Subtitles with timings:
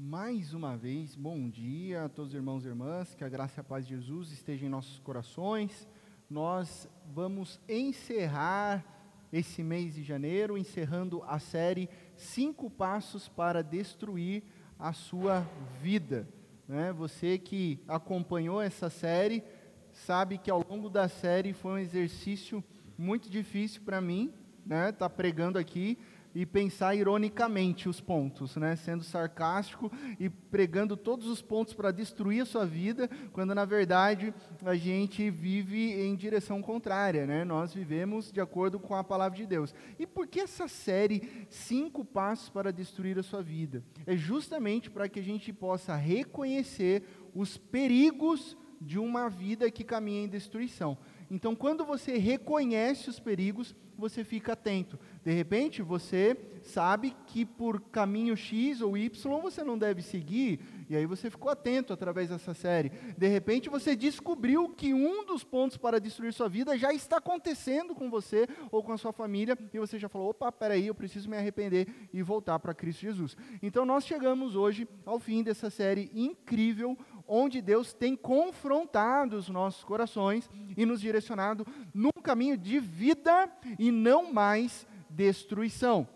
[0.00, 3.60] Mais uma vez, bom dia a todos os irmãos e irmãs, que a graça e
[3.60, 5.88] a paz de Jesus estejam em nossos corações.
[6.30, 8.84] Nós vamos encerrar
[9.32, 14.44] esse mês de janeiro, encerrando a série Cinco Passos para Destruir
[14.78, 15.44] a Sua
[15.82, 16.28] Vida.
[16.68, 16.92] Né?
[16.92, 19.42] Você que acompanhou essa série,
[19.90, 22.62] sabe que ao longo da série foi um exercício
[22.96, 24.32] muito difícil para mim,
[24.64, 24.92] né?
[24.92, 25.98] Tá pregando aqui,
[26.38, 28.76] e pensar ironicamente os pontos, né?
[28.76, 34.32] sendo sarcástico e pregando todos os pontos para destruir a sua vida, quando na verdade
[34.64, 37.44] a gente vive em direção contrária, né?
[37.44, 39.74] nós vivemos de acordo com a palavra de Deus.
[39.98, 43.82] E por que essa série, Cinco Passos para Destruir a Sua Vida?
[44.06, 47.02] É justamente para que a gente possa reconhecer
[47.34, 50.96] os perigos de uma vida que caminha em destruição.
[51.28, 54.98] Então, quando você reconhece os perigos, você fica atento.
[55.24, 60.96] De repente, você sabe que por caminho X ou Y você não deve seguir, e
[60.96, 62.90] aí você ficou atento através dessa série.
[63.16, 67.94] De repente, você descobriu que um dos pontos para destruir sua vida já está acontecendo
[67.94, 71.28] com você ou com a sua família, e você já falou: opa, peraí, eu preciso
[71.28, 73.36] me arrepender e voltar para Cristo Jesus.
[73.62, 79.84] Então, nós chegamos hoje ao fim dessa série incrível, onde Deus tem confrontado os nossos
[79.84, 86.08] corações e nos direcionado num caminho de vida e não mais destruição.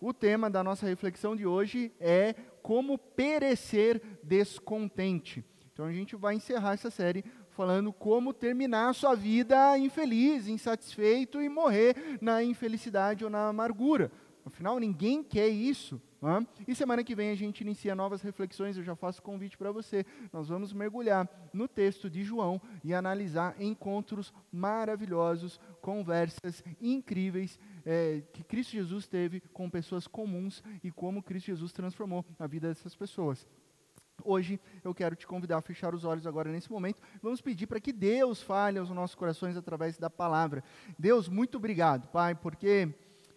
[0.00, 2.34] O tema da nossa reflexão de hoje é
[2.70, 5.44] como perecer descontente.
[5.72, 11.42] Então a gente vai encerrar essa série falando como terminar a sua vida infeliz, insatisfeito
[11.42, 14.12] e morrer na infelicidade ou na amargura.
[14.46, 16.00] Afinal, ninguém quer isso.
[16.68, 18.76] E semana que vem a gente inicia novas reflexões.
[18.76, 20.06] Eu já faço convite para você.
[20.32, 28.42] Nós vamos mergulhar no texto de João e analisar encontros maravilhosos, conversas incríveis é, que
[28.42, 33.46] Cristo Jesus teve com pessoas comuns e como Cristo Jesus transformou a vida dessas pessoas.
[34.24, 37.00] Hoje eu quero te convidar a fechar os olhos agora nesse momento.
[37.22, 40.62] Vamos pedir para que Deus fale aos nossos corações através da palavra.
[40.98, 42.94] Deus, muito obrigado, Pai, porque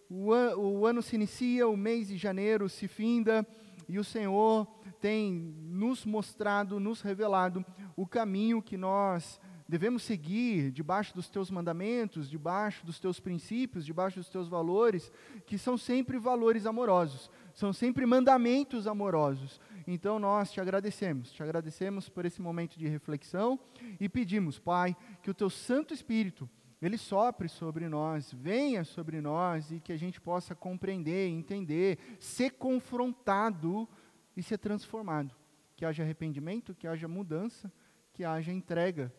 [0.10, 3.48] o, an o ano se inicia, o mês de janeiro se finda
[3.88, 4.68] e o Senhor
[5.00, 7.66] tem nos mostrado, nos revelado
[7.96, 9.40] o caminho que nós
[9.74, 15.12] devemos seguir debaixo dos teus mandamentos, debaixo dos teus princípios, debaixo dos teus valores,
[15.48, 19.60] que são sempre valores amorosos, são sempre mandamentos amorosos.
[19.88, 23.60] Então nós te agradecemos, te agradecemos por esse momento de reflexão
[24.00, 26.48] e pedimos, Pai, que o teu Santo Espírito
[26.80, 32.52] ele sopre sobre nós, venha sobre nós e que a gente possa compreender, entender, ser
[32.52, 33.90] confrontado
[34.38, 35.34] e ser transformado.
[35.76, 37.74] Que haja arrependimento, que haja mudança,
[38.14, 39.12] que haja entrega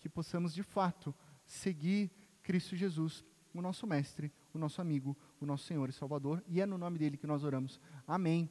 [0.00, 2.10] que possamos de fato seguir
[2.42, 3.24] Cristo Jesus,
[3.54, 6.98] o nosso Mestre, o nosso amigo, o nosso Senhor e Salvador, e é no nome
[6.98, 7.80] dele que nós oramos.
[8.06, 8.50] Amém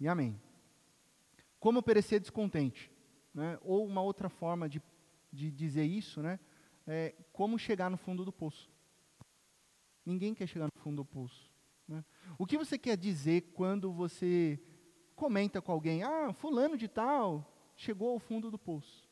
[0.00, 0.40] e amém.
[1.60, 2.90] Como perecer descontente?
[3.34, 3.58] Né?
[3.62, 4.82] Ou uma outra forma de,
[5.32, 6.38] de dizer isso, né?
[6.86, 8.70] É, como chegar no fundo do poço.
[10.04, 11.50] Ninguém quer chegar no fundo do poço.
[11.86, 12.04] Né?
[12.38, 14.58] O que você quer dizer quando você
[15.14, 19.07] comenta com alguém, ah, fulano de tal chegou ao fundo do poço?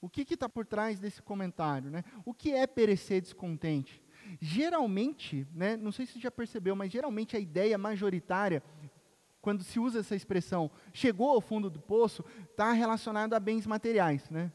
[0.00, 1.90] O que está por trás desse comentário?
[1.90, 2.04] Né?
[2.24, 4.02] O que é perecer descontente?
[4.40, 8.62] Geralmente, né, não sei se você já percebeu, mas geralmente a ideia majoritária,
[9.40, 14.28] quando se usa essa expressão, chegou ao fundo do poço, está relacionada a bens materiais.
[14.28, 14.52] Né?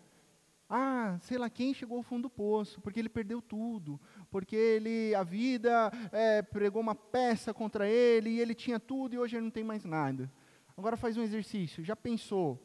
[0.70, 5.14] Ah, sei lá quem chegou ao fundo do poço, porque ele perdeu tudo, porque ele,
[5.16, 9.44] a vida é, pregou uma peça contra ele, e ele tinha tudo e hoje ele
[9.44, 10.32] não tem mais nada.
[10.78, 12.58] Agora faz um exercício, já pensou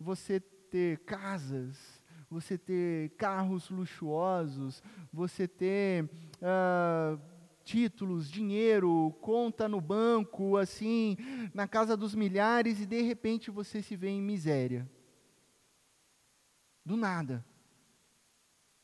[0.00, 1.76] você ter casas,
[2.30, 7.20] você ter carros luxuosos, você ter uh,
[7.64, 11.16] títulos, dinheiro, conta no banco, assim,
[11.54, 14.88] na casa dos milhares, e de repente você se vê em miséria.
[16.84, 17.44] Do nada.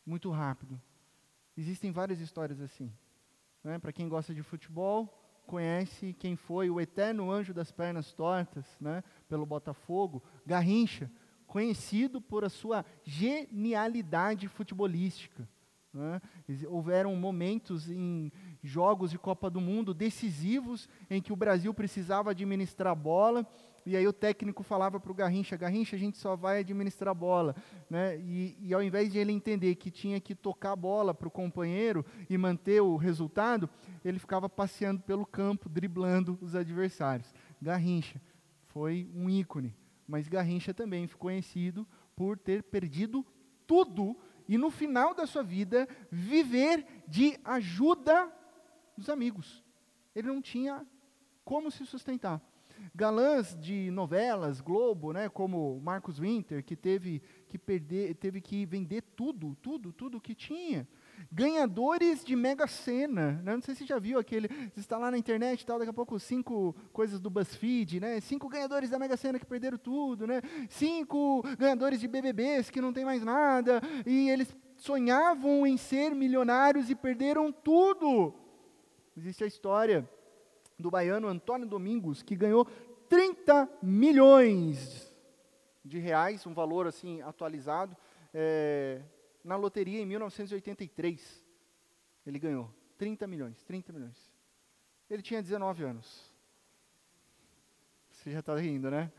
[0.05, 0.81] Muito rápido.
[1.57, 2.93] Existem várias histórias assim.
[3.63, 3.79] Né?
[3.79, 9.03] Para quem gosta de futebol, conhece quem foi o eterno anjo das pernas tortas, né?
[9.29, 11.11] pelo Botafogo, Garrincha
[11.55, 15.49] conhecido por a sua genialidade futebolística.
[15.93, 16.21] Né?
[16.67, 22.91] Houveram momentos em jogos de Copa do Mundo decisivos em que o Brasil precisava administrar
[22.91, 23.47] a bola
[23.87, 27.15] e aí o técnico falava para o Garrincha, Garrincha, a gente só vai administrar a
[27.15, 27.55] bola.
[27.89, 28.19] Né?
[28.19, 31.31] E, e ao invés de ele entender que tinha que tocar a bola para o
[31.31, 33.71] companheiro e manter o resultado,
[34.05, 37.33] ele ficava passeando pelo campo, driblando os adversários.
[37.63, 38.21] Garrincha
[38.67, 39.73] foi um ícone
[40.07, 43.25] mas Garrincha também ficou conhecido por ter perdido
[43.67, 44.17] tudo
[44.49, 48.31] e no final da sua vida viver de ajuda
[48.97, 49.65] dos amigos.
[50.15, 50.87] Ele não tinha
[51.45, 52.41] como se sustentar.
[52.95, 59.03] Galãs de novelas, Globo, né, como Marcos Winter, que teve que perder, teve que vender
[59.17, 60.87] tudo, tudo, tudo que tinha.
[61.31, 63.55] Ganhadores de Mega Sena, né?
[63.55, 65.91] não sei se você já viu aquele, você está lá na internet e tal, daqui
[65.91, 68.21] a pouco cinco coisas do BuzzFeed, né?
[68.21, 70.41] Cinco ganhadores da Mega Sena que perderam tudo, né?
[70.69, 76.91] Cinco ganhadores de BBBs que não tem mais nada, e eles sonhavam em ser milionários
[76.91, 78.35] e perderam tudo.
[79.17, 80.09] Existe a história
[80.79, 82.67] do baiano Antônio Domingos, que ganhou
[83.09, 85.13] 30 milhões
[85.85, 87.97] de reais, um valor assim atualizado,
[88.33, 89.03] é,
[89.45, 91.45] na loteria em 1983.
[92.27, 94.33] Ele ganhou 30 milhões, 30 milhões.
[95.09, 96.35] Ele tinha 19 anos.
[98.11, 99.13] Você já está rindo, né?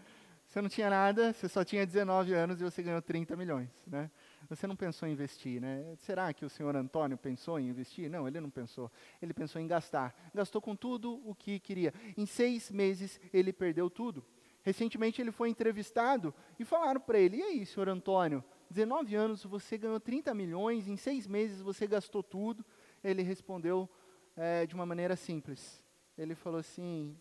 [0.48, 4.10] Você não tinha nada, você só tinha 19 anos e você ganhou 30 milhões, né?
[4.48, 5.96] Você não pensou em investir, né?
[5.98, 8.10] Será que o senhor Antônio pensou em investir?
[8.10, 8.92] Não, ele não pensou.
[9.22, 10.16] Ele pensou em gastar.
[10.34, 11.94] Gastou com tudo o que queria.
[12.16, 14.24] Em seis meses, ele perdeu tudo.
[14.64, 19.78] Recentemente, ele foi entrevistado e falaram para ele: E aí, senhor Antônio, 19 anos, você
[19.78, 22.66] ganhou 30 milhões, em seis meses você gastou tudo.
[23.04, 23.90] Ele respondeu
[24.36, 25.84] é, de uma maneira simples.
[26.18, 27.18] Ele falou assim: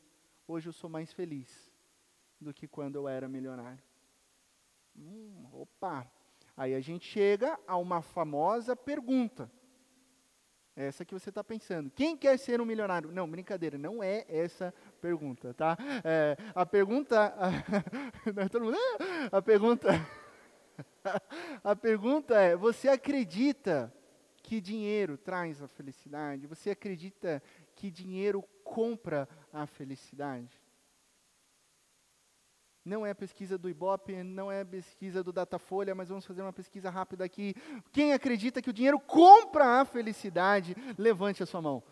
[0.46, 1.70] Hoje eu sou mais feliz
[2.41, 3.82] do que quando eu era milionário.
[4.96, 6.06] Hum, opa!
[6.56, 9.50] Aí a gente chega a uma famosa pergunta.
[10.76, 11.90] Essa que você está pensando.
[11.90, 13.12] Quem quer ser um milionário?
[13.12, 15.79] Não, brincadeira, não é essa pergunta, tá?
[16.05, 17.32] É, a pergunta.
[18.44, 18.76] A, todo mundo,
[19.31, 19.90] a pergunta.
[21.62, 23.93] A pergunta é: você acredita
[24.43, 26.47] que dinheiro traz a felicidade?
[26.47, 27.43] Você acredita
[27.75, 30.61] que dinheiro compra a felicidade?
[32.85, 36.43] Não é a pesquisa do Ibope, não é a pesquisa do Datafolha, mas vamos fazer
[36.43, 37.55] uma pesquisa rápida aqui.
[37.91, 41.82] Quem acredita que o dinheiro compra a felicidade, levante a sua mão.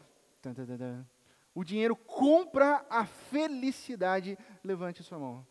[1.54, 5.46] O dinheiro compra a felicidade, levante a sua mão.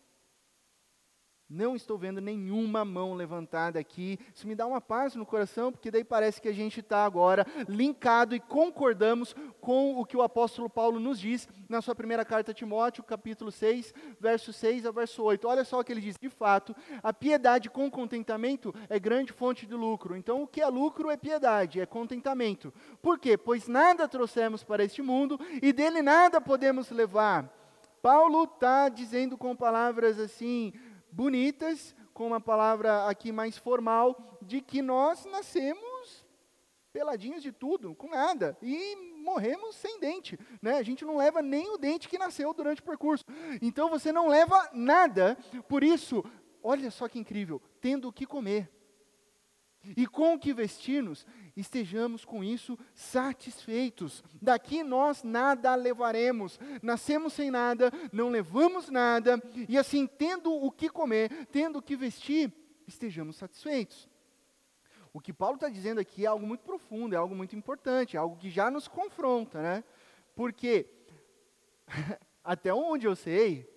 [1.54, 4.18] Não estou vendo nenhuma mão levantada aqui.
[4.34, 7.46] Isso me dá uma paz no coração, porque daí parece que a gente está agora
[7.68, 12.52] linkado e concordamos com o que o apóstolo Paulo nos diz na sua primeira carta
[12.52, 15.46] a Timóteo, capítulo 6, verso 6 a verso 8.
[15.46, 19.66] Olha só o que ele diz: de fato, a piedade com contentamento é grande fonte
[19.66, 20.16] de lucro.
[20.16, 22.72] Então, o que é lucro é piedade, é contentamento.
[23.02, 23.36] Por quê?
[23.36, 27.46] Pois nada trouxemos para este mundo e dele nada podemos levar.
[28.00, 30.72] Paulo está dizendo com palavras assim
[31.12, 36.26] bonitas, com uma palavra aqui mais formal, de que nós nascemos
[36.92, 40.76] peladinhos de tudo, com nada, e morremos sem dente, né?
[40.76, 43.24] A gente não leva nem o dente que nasceu durante o percurso.
[43.62, 45.38] Então você não leva nada,
[45.68, 46.24] por isso,
[46.62, 48.70] olha só que incrível, tendo o que comer
[49.96, 51.26] e com o que vestir-nos,
[51.56, 54.22] estejamos com isso satisfeitos.
[54.40, 60.88] Daqui nós nada levaremos, nascemos sem nada, não levamos nada, e assim, tendo o que
[60.88, 62.52] comer, tendo o que vestir,
[62.86, 64.08] estejamos satisfeitos.
[65.12, 68.18] O que Paulo está dizendo aqui é algo muito profundo, é algo muito importante, é
[68.18, 69.84] algo que já nos confronta, né?
[70.34, 70.88] Porque,
[72.42, 73.70] até onde eu sei,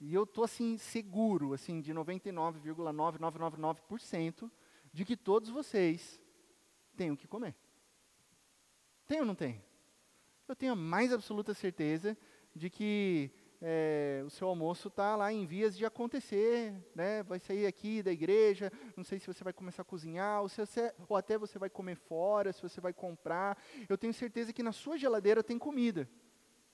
[0.00, 4.48] e eu estou assim, seguro, assim, de 99,9999%,
[4.92, 6.19] de que todos vocês
[6.96, 7.54] têm o que comer.
[9.06, 9.62] Tem ou não tem?
[10.46, 12.16] Eu tenho a mais absoluta certeza
[12.54, 13.32] de que
[13.62, 17.22] é, o seu almoço está lá em vias de acontecer, né?
[17.22, 20.64] vai sair aqui da igreja, não sei se você vai começar a cozinhar, ou, se
[20.64, 23.56] você, ou até você vai comer fora, se você vai comprar.
[23.88, 26.08] Eu tenho certeza que na sua geladeira tem comida.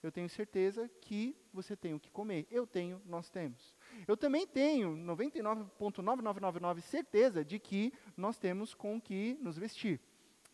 [0.02, 2.46] Eu tenho certeza que você tem o que comer.
[2.50, 3.75] Eu tenho, nós temos.
[4.07, 10.00] Eu também tenho 99,9999 certeza de que nós temos com que nos vestir.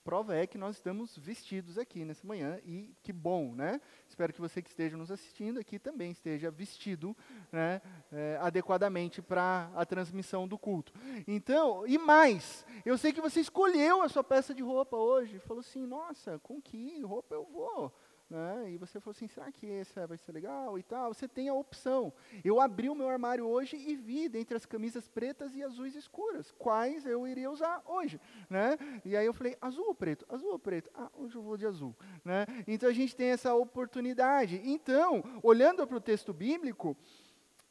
[0.04, 3.80] Prova é que nós estamos vestidos aqui nessa manhã e que bom, né?
[4.08, 7.16] Espero que você que esteja nos assistindo aqui também esteja vestido
[7.52, 7.80] né,
[8.10, 10.92] é, adequadamente para a transmissão do culto.
[11.24, 15.60] Então, e mais, eu sei que você escolheu a sua peça de roupa hoje, falou
[15.60, 17.94] assim, nossa, com que roupa eu vou?
[18.32, 18.72] Né?
[18.72, 21.12] e você falou assim, será que esse vai ser legal e tal?
[21.12, 22.10] Você tem a opção.
[22.42, 26.50] Eu abri o meu armário hoje e vi, dentre as camisas pretas e azuis escuras,
[26.52, 28.78] quais eu iria usar hoje, né?
[29.04, 30.24] E aí eu falei, azul ou preto?
[30.30, 30.90] Azul ou preto?
[30.94, 32.46] Ah, hoje eu vou de azul, né?
[32.66, 34.62] Então a gente tem essa oportunidade.
[34.64, 36.96] Então, olhando para o texto bíblico,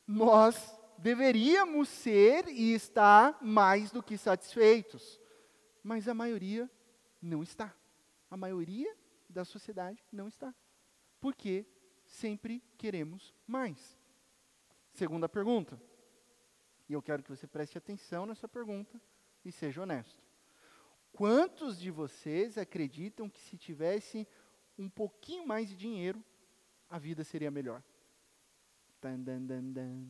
[0.06, 5.20] nós deveríamos ser e estar mais do que satisfeitos,
[5.84, 6.70] mas a maioria
[7.20, 7.74] não está.
[8.30, 9.01] A maioria
[9.32, 10.54] da sociedade não está.
[11.20, 11.66] Porque
[12.06, 13.98] sempre queremos mais.
[14.92, 15.82] Segunda pergunta.
[16.90, 19.02] E eu quero que você preste atenção nessa pergunta
[19.46, 20.22] e seja honesto.
[21.12, 24.28] Quantos de vocês acreditam que se tivesse
[24.78, 26.24] um pouquinho mais de dinheiro,
[26.90, 27.84] a vida seria melhor?
[29.00, 30.08] Tan, dan, dan, dan.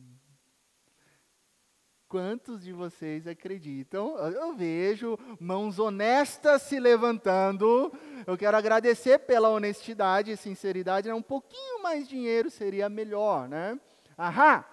[2.12, 4.18] Quantos de vocês acreditam?
[4.18, 7.90] Eu vejo mãos honestas se levantando.
[8.26, 11.10] Eu quero agradecer pela honestidade e sinceridade.
[11.10, 13.80] Um pouquinho mais dinheiro seria melhor, né?
[14.14, 14.68] Ahá!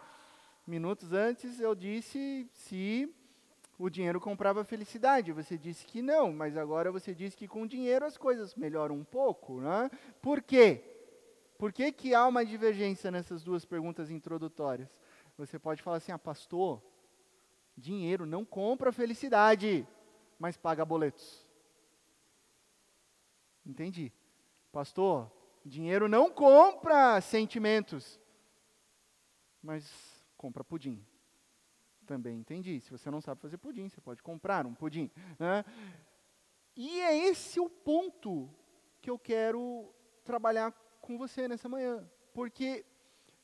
[0.67, 3.09] Minutos antes eu disse se
[3.77, 5.31] o dinheiro comprava felicidade.
[5.31, 9.05] Você disse que não, mas agora você disse que com dinheiro as coisas melhoram um
[9.05, 9.89] pouco, né?
[10.21, 10.83] Por quê?
[11.57, 14.89] Por que, que há uma divergência nessas duas perguntas introdutórias?
[15.37, 16.83] Você pode falar assim, ah, pastor,
[17.79, 19.87] dinheiro não compra felicidade,
[20.37, 21.47] mas paga boletos.
[23.65, 24.11] Entendi.
[24.71, 25.31] Pastor,
[25.65, 28.19] dinheiro não compra sentimentos,
[29.61, 31.03] mas compra pudim.
[32.05, 32.79] Também entendi.
[32.79, 35.11] Se você não sabe fazer pudim, você pode comprar um pudim.
[35.37, 35.63] Né?
[36.75, 38.49] E é esse o ponto
[39.01, 39.93] que eu quero
[40.23, 40.71] trabalhar
[41.01, 42.09] com você nessa manhã.
[42.33, 42.85] Porque,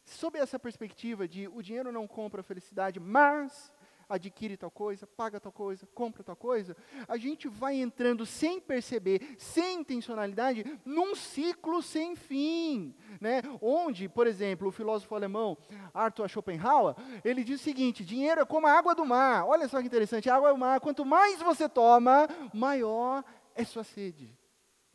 [0.04, 3.72] sob essa perspectiva de o dinheiro não compra felicidade, mas
[4.10, 6.76] adquire tal coisa, paga tal coisa, compra tal coisa,
[7.08, 13.42] a gente vai entrando sem perceber, sem intencionalidade, num ciclo sem fim, né?
[13.62, 15.58] Onde, por exemplo, o filósofo alemão
[15.94, 19.46] Arthur Schopenhauer, ele diz o seguinte: dinheiro é como a água do mar.
[19.46, 23.24] Olha só que interessante, a água do mar, quanto mais você toma, maior
[23.56, 24.38] é sua sede.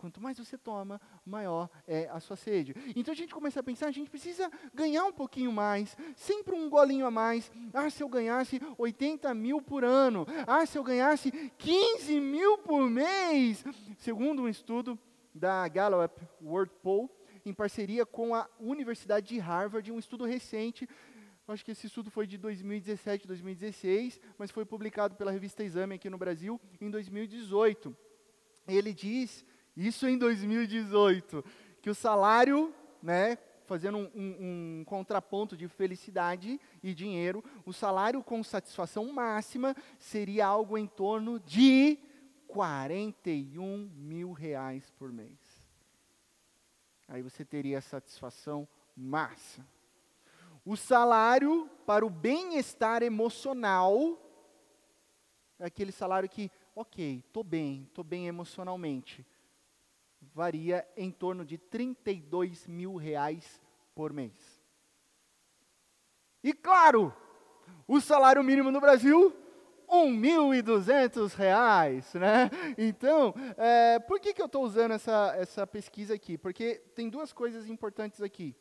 [0.00, 2.75] Quanto mais você toma, maior é a sua sede.
[2.97, 6.71] Então a gente começa a pensar, a gente precisa ganhar um pouquinho mais, sempre um
[6.71, 7.52] golinho a mais.
[7.75, 10.26] Ah, se eu ganhasse 80 mil por ano.
[10.47, 13.62] Ah, se eu ganhasse 15 mil por mês.
[13.99, 14.99] Segundo um estudo
[15.35, 17.14] da Gallup World Poll,
[17.45, 20.88] em parceria com a Universidade de Harvard, um estudo recente
[21.47, 26.09] acho que esse estudo foi de 2017, 2016, mas foi publicado pela revista Exame aqui
[26.09, 27.95] no Brasil em 2018.
[28.69, 29.45] Ele diz
[29.87, 31.42] isso em 2018,
[31.80, 38.22] que o salário, né, fazendo um, um, um, contraponto de felicidade e dinheiro, o salário
[38.22, 41.99] com satisfação máxima seria algo em torno de
[42.49, 45.38] 41 mil reais por mês.
[47.08, 49.66] Aí você teria a satisfação máxima.
[50.62, 54.20] O salário para o bem-estar emocional
[55.58, 59.25] é aquele salário que, ok, estou bem, estou bem emocionalmente
[60.20, 63.60] varia em torno de 32 mil reais
[63.94, 64.60] por mês.
[66.42, 67.14] E claro,
[67.86, 69.34] o salário mínimo no Brasil,
[69.88, 72.50] R$ 1.200, né?
[72.78, 76.38] Então, é, por que, que eu estou usando essa, essa pesquisa aqui?
[76.38, 78.54] Porque tem duas coisas importantes aqui.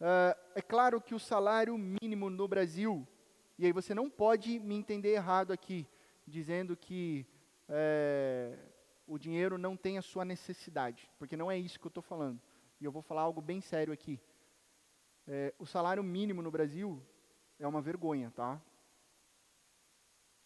[0.00, 3.06] É, é claro que o salário mínimo no Brasil,
[3.58, 5.86] e aí você não pode me entender errado aqui,
[6.26, 7.26] dizendo que
[7.68, 8.56] é,
[9.06, 12.40] o dinheiro não tem a sua necessidade, porque não é isso que eu estou falando.
[12.80, 14.20] E eu vou falar algo bem sério aqui.
[15.26, 17.00] É, o salário mínimo no Brasil
[17.58, 18.60] é uma vergonha, tá?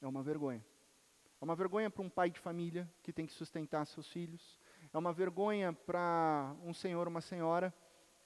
[0.00, 0.64] É uma vergonha.
[1.40, 4.58] É uma vergonha para um pai de família que tem que sustentar seus filhos.
[4.92, 7.74] É uma vergonha para um senhor uma senhora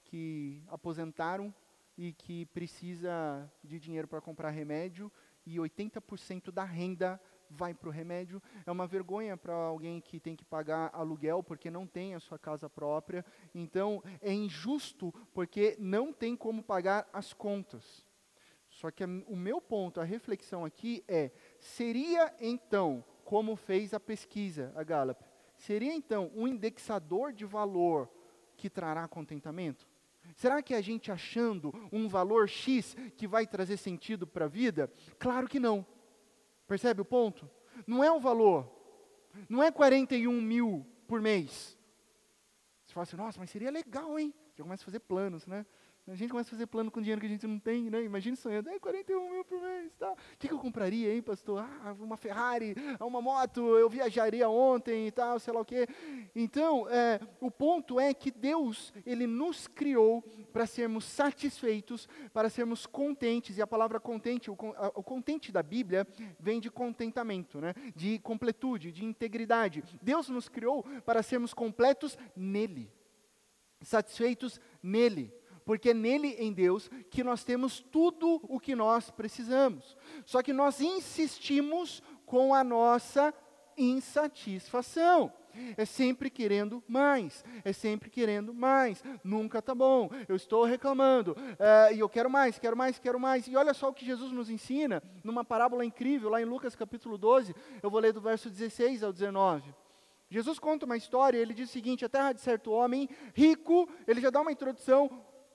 [0.05, 1.55] que aposentaram
[1.97, 5.11] e que precisa de dinheiro para comprar remédio
[5.45, 7.21] e 80% da renda
[7.51, 8.41] vai para o remédio.
[8.65, 12.39] É uma vergonha para alguém que tem que pagar aluguel porque não tem a sua
[12.39, 13.25] casa própria.
[13.55, 18.07] Então, é injusto porque não tem como pagar as contas.
[18.71, 24.73] Só que o meu ponto, a reflexão aqui é: seria então, como fez a pesquisa,
[24.77, 25.23] a Gallup,
[25.57, 28.09] seria então um indexador de valor
[28.57, 29.89] que trará contentamento?
[30.37, 34.91] Será que a gente achando um valor X que vai trazer sentido para a vida?
[35.19, 35.85] Claro que não.
[36.71, 37.51] Percebe o ponto?
[37.85, 38.71] Não é o valor.
[39.49, 41.77] Não é 41 mil por mês.
[42.87, 44.33] Você fala assim, nossa, mas seria legal, hein?
[44.55, 45.67] Já começa a fazer planos, né?
[46.09, 48.03] A gente começa a fazer plano com dinheiro que a gente não tem, né?
[48.03, 50.11] Imagina sonhando, é 41 mil por mês, tá?
[50.11, 51.61] O que, que eu compraria, hein, pastor?
[51.61, 55.87] Ah, uma Ferrari, uma moto, eu viajaria ontem e tal, sei lá o quê.
[56.35, 62.87] Então, é, o ponto é que Deus, Ele nos criou para sermos satisfeitos, para sermos
[62.87, 64.55] contentes, e a palavra contente, o,
[64.95, 66.07] o contente da Bíblia
[66.41, 67.73] vem de contentamento, né?
[67.95, 69.85] De completude, de integridade.
[70.03, 72.91] Deus nos criou para sermos completos nele,
[73.81, 79.97] satisfeitos nele porque é nele, em Deus, que nós temos tudo o que nós precisamos.
[80.25, 83.35] Só que nós insistimos com a nossa
[83.77, 85.33] insatisfação.
[85.77, 91.95] É sempre querendo mais, é sempre querendo mais, nunca está bom, eu estou reclamando, é,
[91.95, 93.49] e eu quero mais, quero mais, quero mais.
[93.49, 97.19] E olha só o que Jesus nos ensina, numa parábola incrível, lá em Lucas capítulo
[97.19, 99.75] 12, eu vou ler do verso 16 ao 19.
[100.31, 104.21] Jesus conta uma história, ele diz o seguinte: a terra de certo homem rico, ele
[104.21, 105.11] já dá uma introdução,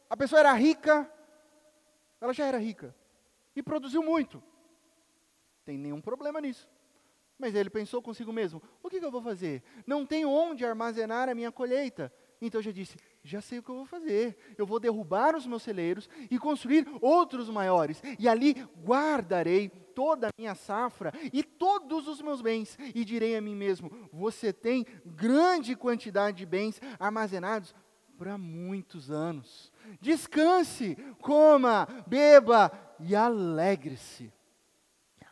[0.09, 1.09] a pessoa era rica,
[2.21, 2.95] ela já era rica
[3.55, 4.41] e produziu muito.
[5.63, 6.69] Tem nenhum problema nisso.
[7.37, 9.63] Mas ele pensou consigo mesmo: o que, que eu vou fazer?
[9.85, 12.13] Não tenho onde armazenar a minha colheita.
[12.41, 14.37] Então já disse: já sei o que eu vou fazer.
[14.57, 18.01] Eu vou derrubar os meus celeiros e construir outros maiores.
[18.19, 22.77] E ali guardarei toda a minha safra e todos os meus bens.
[22.93, 27.73] E direi a mim mesmo: você tem grande quantidade de bens armazenados
[28.17, 29.71] para muitos anos.
[30.01, 34.31] Descanse, coma, beba e alegre-se.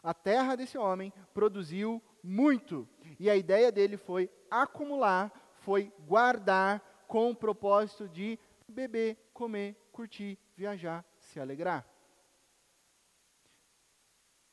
[0.01, 2.87] A terra desse homem produziu muito.
[3.19, 8.37] E a ideia dele foi acumular, foi guardar com o propósito de
[8.67, 11.87] beber, comer, curtir, viajar, se alegrar.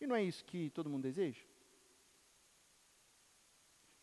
[0.00, 1.42] E não é isso que todo mundo deseja?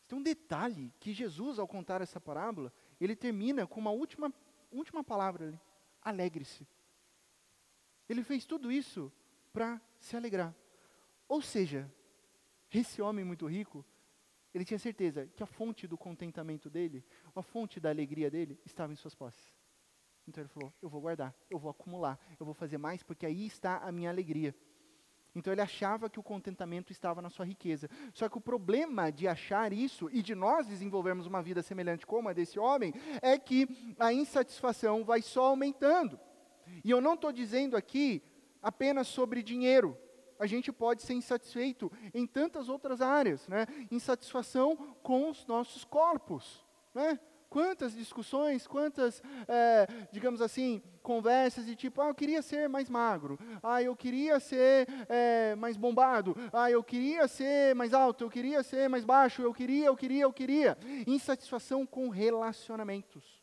[0.07, 2.71] Tem um detalhe que Jesus, ao contar essa parábola,
[3.05, 4.33] ele termina com uma última,
[4.71, 5.59] última palavra ali:
[6.01, 6.67] alegre-se.
[8.09, 9.11] Ele fez tudo isso
[9.51, 10.55] para se alegrar.
[11.27, 11.91] Ou seja,
[12.71, 13.85] esse homem muito rico,
[14.53, 17.03] ele tinha certeza que a fonte do contentamento dele,
[17.35, 19.53] a fonte da alegria dele, estava em suas posses.
[20.27, 23.45] Então ele falou: Eu vou guardar, eu vou acumular, eu vou fazer mais, porque aí
[23.45, 24.55] está a minha alegria.
[25.37, 27.89] Então ele achava que o contentamento estava na sua riqueza.
[28.13, 32.29] Só que o problema de achar isso e de nós desenvolvermos uma vida semelhante como
[32.29, 36.19] a desse homem é que a insatisfação vai só aumentando.
[36.83, 38.21] E eu não estou dizendo aqui
[38.61, 39.97] apenas sobre dinheiro
[40.39, 43.65] a gente pode ser insatisfeito em tantas outras áreas, né?
[43.89, 46.63] Insatisfação com os nossos corpos,
[46.93, 47.19] né?
[47.49, 53.39] Quantas discussões, quantas, é, digamos assim, conversas de tipo, ah, eu queria ser mais magro,
[53.63, 58.61] ah, eu queria ser é, mais bombado, ah, eu queria ser mais alto, eu queria
[58.63, 60.77] ser mais baixo, eu queria, eu queria, eu queria.
[61.07, 63.41] Insatisfação com relacionamentos.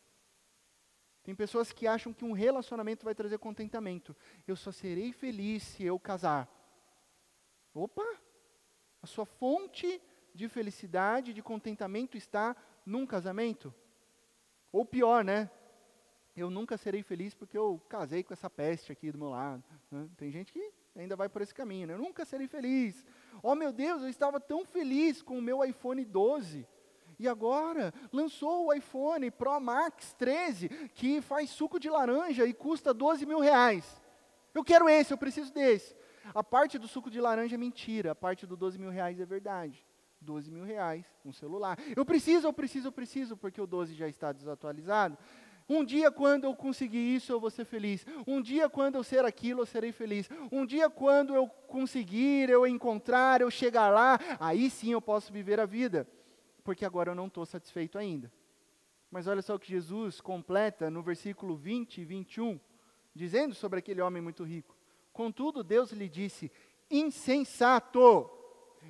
[1.23, 4.15] Tem pessoas que acham que um relacionamento vai trazer contentamento.
[4.47, 6.47] Eu só serei feliz se eu casar.
[7.73, 8.05] Opa!
[9.01, 10.01] A sua fonte
[10.35, 13.75] de felicidade, de contentamento está num casamento?
[14.75, 15.49] Ou pior, né?
[16.37, 19.63] Eu nunca serei feliz porque eu casei com essa peste aqui do meu lado.
[19.89, 20.09] Né?
[20.17, 21.95] Tem gente que ainda vai por esse caminho, né?
[21.95, 23.05] Eu nunca serei feliz.
[23.41, 26.67] Oh meu Deus, eu estava tão feliz com o meu iPhone 12.
[27.21, 32.93] E agora lançou o iPhone Pro Max 13, que faz suco de laranja e custa
[32.93, 34.03] 12 mil reais.
[34.53, 35.95] Eu quero esse, eu preciso desse.
[36.35, 39.25] A parte do suco de laranja é mentira, a parte do 12 mil reais é
[39.25, 39.87] verdade.
[40.25, 41.79] 12 mil reais, um celular.
[41.95, 45.17] Eu preciso, eu preciso, eu preciso, porque o 12 já está desatualizado.
[45.69, 48.05] Um dia, quando eu conseguir isso, eu vou ser feliz.
[48.27, 50.29] Um dia, quando eu ser aquilo, eu serei feliz.
[50.53, 55.59] Um dia, quando eu conseguir, eu encontrar, eu chegar lá, aí sim eu posso viver
[55.59, 56.07] a vida.
[56.63, 58.31] Porque agora eu não estou satisfeito ainda.
[59.11, 62.61] Mas olha só o que Jesus completa no versículo 20 e 21,
[63.15, 64.77] dizendo sobre aquele homem muito rico.
[65.13, 66.51] Contudo, Deus lhe disse:
[66.91, 68.31] insensato,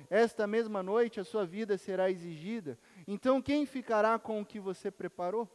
[0.09, 2.77] esta mesma noite a sua vida será exigida.
[3.07, 5.49] Então, quem ficará com o que você preparou?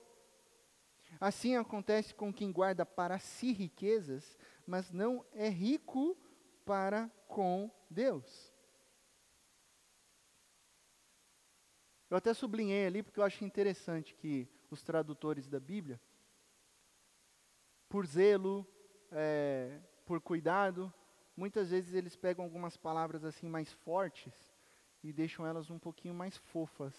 [1.20, 6.16] Assim acontece com quem guarda para si riquezas, mas não é rico
[6.64, 8.52] para com Deus.
[12.08, 16.00] Eu até sublinhei ali porque eu acho interessante que os tradutores da Bíblia,
[17.88, 18.66] por zelo,
[19.12, 20.92] é, por cuidado,
[21.36, 24.34] muitas vezes eles pegam algumas palavras assim mais fortes
[25.02, 26.94] e deixam elas um pouquinho mais fofas.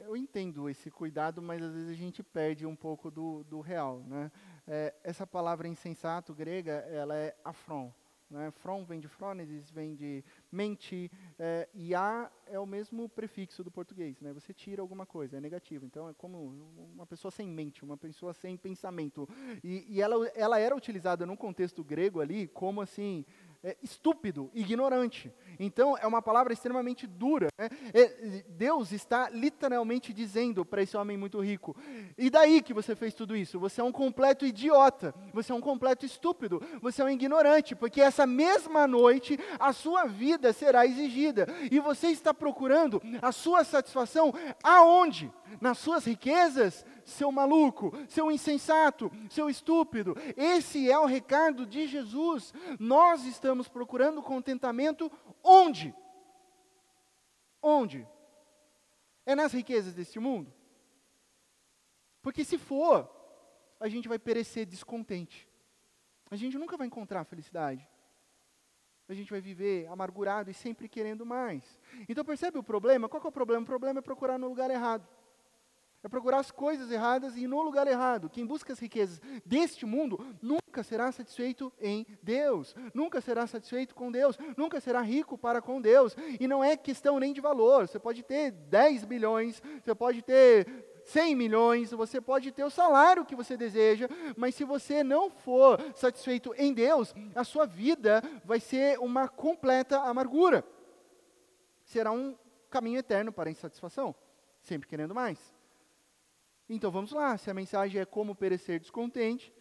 [0.00, 4.00] Eu entendo esse cuidado, mas às vezes a gente perde um pouco do, do real.
[4.06, 4.30] Né?
[4.66, 7.92] É, essa palavra insensato grega, ela é afron.
[8.30, 8.50] Né?
[8.52, 13.70] From vem de phronesis, vem de mentir, é, e a é o mesmo prefixo do
[13.70, 14.20] português.
[14.20, 14.32] Né?
[14.32, 15.84] Você tira alguma coisa, é negativo.
[15.84, 16.54] Então é como
[16.94, 19.28] uma pessoa sem mente, uma pessoa sem pensamento.
[19.62, 23.24] E, e ela, ela era utilizada no contexto grego ali como assim,
[23.62, 25.32] é, estúpido, ignorante.
[25.58, 27.48] Então, é uma palavra extremamente dura.
[27.58, 27.68] Né?
[27.92, 31.76] É, Deus está literalmente dizendo para esse homem muito rico:
[32.16, 33.58] e daí que você fez tudo isso?
[33.60, 38.00] Você é um completo idiota, você é um completo estúpido, você é um ignorante, porque
[38.00, 41.46] essa mesma noite a sua vida será exigida.
[41.70, 45.30] E você está procurando a sua satisfação aonde?
[45.60, 46.84] Nas suas riquezas?
[47.10, 50.14] seu maluco, seu insensato, seu estúpido.
[50.36, 52.54] Esse é o recado de Jesus.
[52.78, 55.10] Nós estamos procurando contentamento
[55.42, 55.94] onde?
[57.62, 58.06] Onde?
[59.26, 60.52] É nas riquezas deste mundo?
[62.22, 63.08] Porque se for,
[63.78, 65.48] a gente vai perecer descontente.
[66.30, 67.86] A gente nunca vai encontrar felicidade.
[69.08, 71.80] A gente vai viver amargurado e sempre querendo mais.
[72.08, 73.08] Então percebe o problema?
[73.08, 73.62] Qual é o problema?
[73.62, 75.06] O problema é procurar no lugar errado
[76.02, 78.30] É procurar as coisas erradas e no lugar errado.
[78.30, 84.10] Quem busca as riquezas deste mundo nunca será satisfeito em Deus, nunca será satisfeito com
[84.10, 86.16] Deus, nunca será rico para com Deus.
[86.38, 87.86] E não é questão nem de valor.
[87.86, 90.66] Você pode ter 10 bilhões, você pode ter
[91.04, 95.78] 100 milhões, você pode ter o salário que você deseja, mas se você não for
[95.94, 100.64] satisfeito em Deus, a sua vida vai ser uma completa amargura.
[101.84, 102.36] Será um
[102.70, 104.14] caminho eterno para a insatisfação,
[104.62, 105.59] sempre querendo mais.
[106.72, 109.52] Então vamos lá, se a mensagem é como perecer descontente,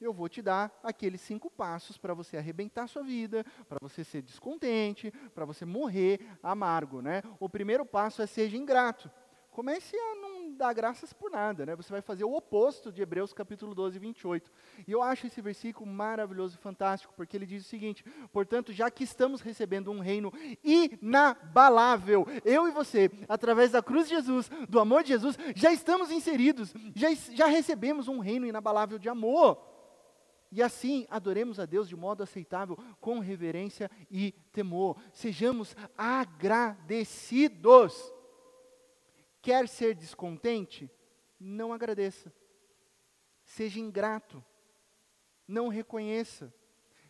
[0.00, 4.20] eu vou te dar aqueles cinco passos para você arrebentar sua vida, para você ser
[4.20, 7.22] descontente, para você morrer amargo, né?
[7.38, 9.08] O primeiro passo é seja ingrato.
[9.56, 11.74] Comece a não dar graças por nada, né?
[11.74, 14.52] Você vai fazer o oposto de Hebreus capítulo 12, 28.
[14.86, 18.90] E eu acho esse versículo maravilhoso e fantástico, porque ele diz o seguinte: portanto, já
[18.90, 20.30] que estamos recebendo um reino
[20.62, 26.10] inabalável, eu e você, através da cruz de Jesus, do amor de Jesus, já estamos
[26.10, 29.58] inseridos, já, já recebemos um reino inabalável de amor.
[30.52, 34.98] E assim adoremos a Deus de modo aceitável, com reverência e temor.
[35.14, 38.14] Sejamos agradecidos.
[39.46, 40.90] Quer ser descontente?
[41.38, 42.34] Não agradeça.
[43.44, 44.44] Seja ingrato.
[45.46, 46.52] Não reconheça.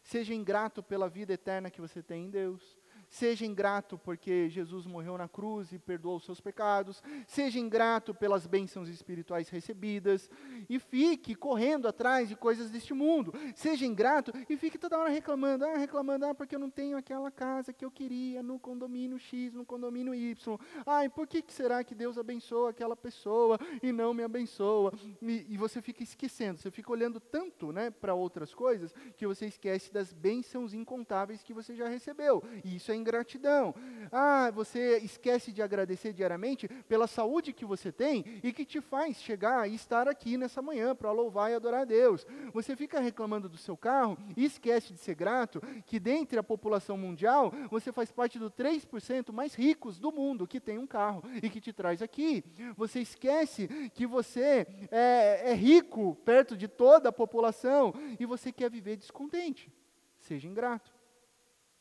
[0.03, 2.76] Seja ingrato pela vida eterna que você tem em Deus.
[3.09, 7.03] Seja ingrato porque Jesus morreu na cruz e perdoou os seus pecados.
[7.27, 10.31] Seja ingrato pelas bênçãos espirituais recebidas.
[10.69, 13.33] E fique correndo atrás de coisas deste mundo.
[13.55, 15.64] Seja ingrato e fique toda hora reclamando.
[15.64, 19.55] Ah, reclamando, ah, porque eu não tenho aquela casa que eu queria no condomínio X,
[19.55, 20.59] no condomínio Y.
[20.85, 24.92] Ai, por que, que será que Deus abençoa aquela pessoa e não me abençoa?
[25.23, 29.47] E, e você fica esquecendo, você fica olhando tanto né, para outras coisas que você
[29.47, 32.42] esquece das bênçãos incontáveis que você já recebeu.
[32.64, 33.75] E isso é ingratidão.
[34.11, 39.21] Ah, você esquece de agradecer diariamente pela saúde que você tem e que te faz
[39.21, 42.27] chegar e estar aqui nessa manhã para louvar e adorar a Deus.
[42.53, 46.97] Você fica reclamando do seu carro e esquece de ser grato que dentre a população
[46.97, 51.51] mundial, você faz parte do 3% mais ricos do mundo que tem um carro e
[51.51, 52.45] que te traz aqui.
[52.77, 58.71] Você esquece que você é, é rico perto de toda a população e você quer
[58.71, 59.73] viver descontente.
[60.19, 60.95] Seja ingrato.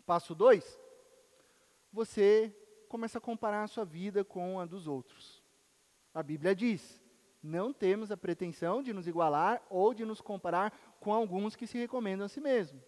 [0.05, 0.84] Passo 2
[1.95, 2.53] você
[2.89, 5.41] começa a comparar a sua vida com a dos outros.
[6.13, 7.01] A Bíblia diz:
[7.41, 11.77] não temos a pretensão de nos igualar ou de nos comparar com alguns que se
[11.77, 12.83] recomendam a si mesmos.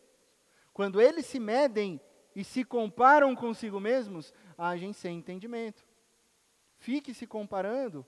[0.73, 2.01] Quando eles se medem
[2.35, 5.87] e se comparam consigo mesmos, agem sem entendimento.
[6.77, 8.05] Fique se comparando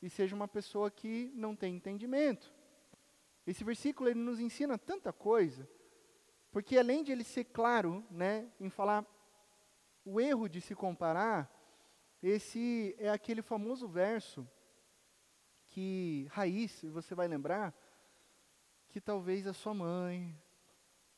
[0.00, 2.54] e seja uma pessoa que não tem entendimento.
[3.44, 5.68] Esse versículo ele nos ensina tanta coisa,
[6.52, 9.04] porque além de ele ser claro, né, em falar
[10.06, 11.52] o erro de se comparar,
[12.22, 14.48] esse é aquele famoso verso
[15.68, 17.74] que, raiz, você vai lembrar,
[18.88, 20.32] que talvez a sua mãe,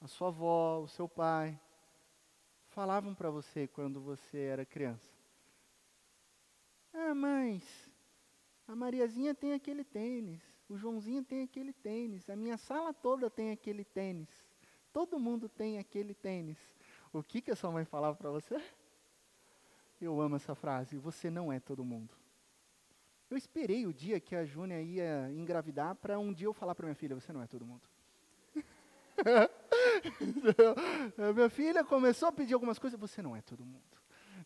[0.01, 1.61] a sua avó, o seu pai,
[2.69, 5.13] falavam para você quando você era criança.
[6.95, 7.93] Ah, mas
[8.67, 13.51] a Mariazinha tem aquele tênis, o Joãozinho tem aquele tênis, a minha sala toda tem
[13.51, 14.31] aquele tênis,
[14.95, 16.59] todo mundo tem aquele tênis.
[17.13, 18.57] O que, que a sua mãe falava para você?
[20.01, 20.97] Eu amo essa frase.
[20.97, 22.15] Você não é todo mundo.
[23.31, 26.87] Eu esperei o dia que a Júnia ia engravidar para um dia eu falar para
[26.87, 27.83] minha filha: Você não é todo mundo.
[31.35, 33.83] minha filha começou a pedir algumas coisas: Você não é todo mundo.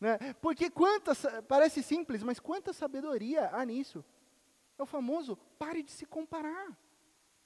[0.01, 0.19] Né?
[0.41, 1.13] Porque quanta,
[1.43, 4.05] parece simples, mas quanta sabedoria há nisso.
[4.79, 6.77] É o famoso: pare de se comparar.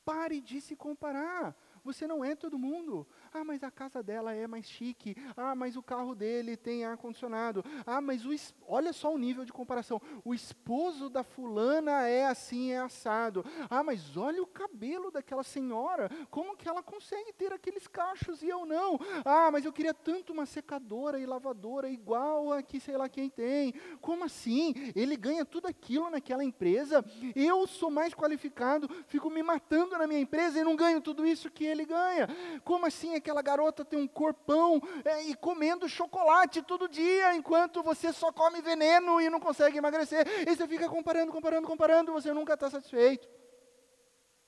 [0.05, 1.55] Pare de se comparar.
[1.87, 3.07] Você não é todo mundo.
[3.33, 5.16] Ah, mas a casa dela é mais chique.
[5.37, 7.64] Ah, mas o carro dele tem ar-condicionado.
[7.87, 8.35] Ah, mas o,
[8.66, 10.03] olha só o nível de comparação.
[10.25, 13.44] O esposo da fulana é assim, é assado.
[13.70, 16.11] Ah, mas olha o cabelo daquela senhora.
[16.29, 18.99] Como que ela consegue ter aqueles cachos e eu não?
[19.25, 23.31] Ah, mas eu queria tanto uma secadora e lavadora igual a que sei lá quem
[23.31, 23.75] tem.
[24.01, 24.75] Como assim?
[24.96, 27.05] Ele ganha tudo aquilo naquela empresa.
[27.37, 31.49] Eu sou mais qualificado, fico me matando na minha empresa e não ganho tudo isso
[31.49, 32.29] que ele ele ganha.
[32.65, 38.12] Como assim aquela garota tem um corpão é, e comendo chocolate todo dia, enquanto você
[38.12, 40.27] só come veneno e não consegue emagrecer?
[40.47, 43.29] E você fica comparando, comparando, comparando, você nunca está satisfeito.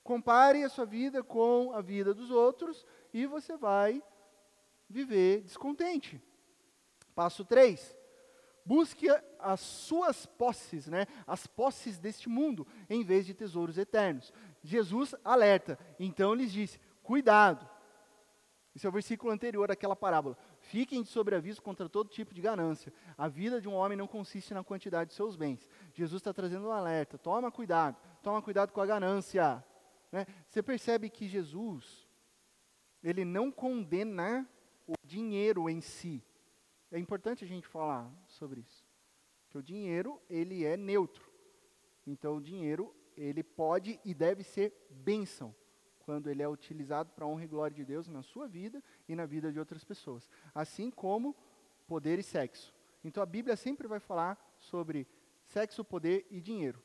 [0.03, 4.01] Compare a sua vida com a vida dos outros e você vai
[4.89, 6.21] viver descontente.
[7.13, 7.97] Passo 3.
[8.65, 9.07] Busque
[9.39, 11.07] as suas posses, né?
[11.25, 14.33] as posses deste mundo, em vez de tesouros eternos.
[14.63, 15.77] Jesus alerta.
[15.99, 17.67] Então lhes disse: Cuidado.
[18.75, 20.37] Esse é o versículo anterior àquela parábola.
[20.59, 22.93] Fiquem de sobreaviso contra todo tipo de ganância.
[23.17, 25.67] A vida de um homem não consiste na quantidade de seus bens.
[25.91, 27.17] Jesus está trazendo um alerta.
[27.17, 27.97] Toma cuidado.
[28.21, 29.65] Toma cuidado com a ganância.
[30.11, 30.23] Né?
[30.47, 32.07] Você percebe que Jesus,
[33.01, 34.47] ele não condena
[34.85, 36.23] o dinheiro em si.
[36.91, 38.85] É importante a gente falar sobre isso.
[39.49, 41.27] Que o dinheiro, ele é neutro.
[42.05, 45.55] Então, o dinheiro, ele pode e deve ser bênção
[46.09, 49.15] quando ele é utilizado para a honra e glória de Deus na sua vida e
[49.15, 50.27] na vida de outras pessoas.
[50.55, 51.35] Assim como
[51.85, 52.73] poder e sexo.
[53.03, 55.07] Então a Bíblia sempre vai falar sobre
[55.43, 56.81] sexo, poder e dinheiro.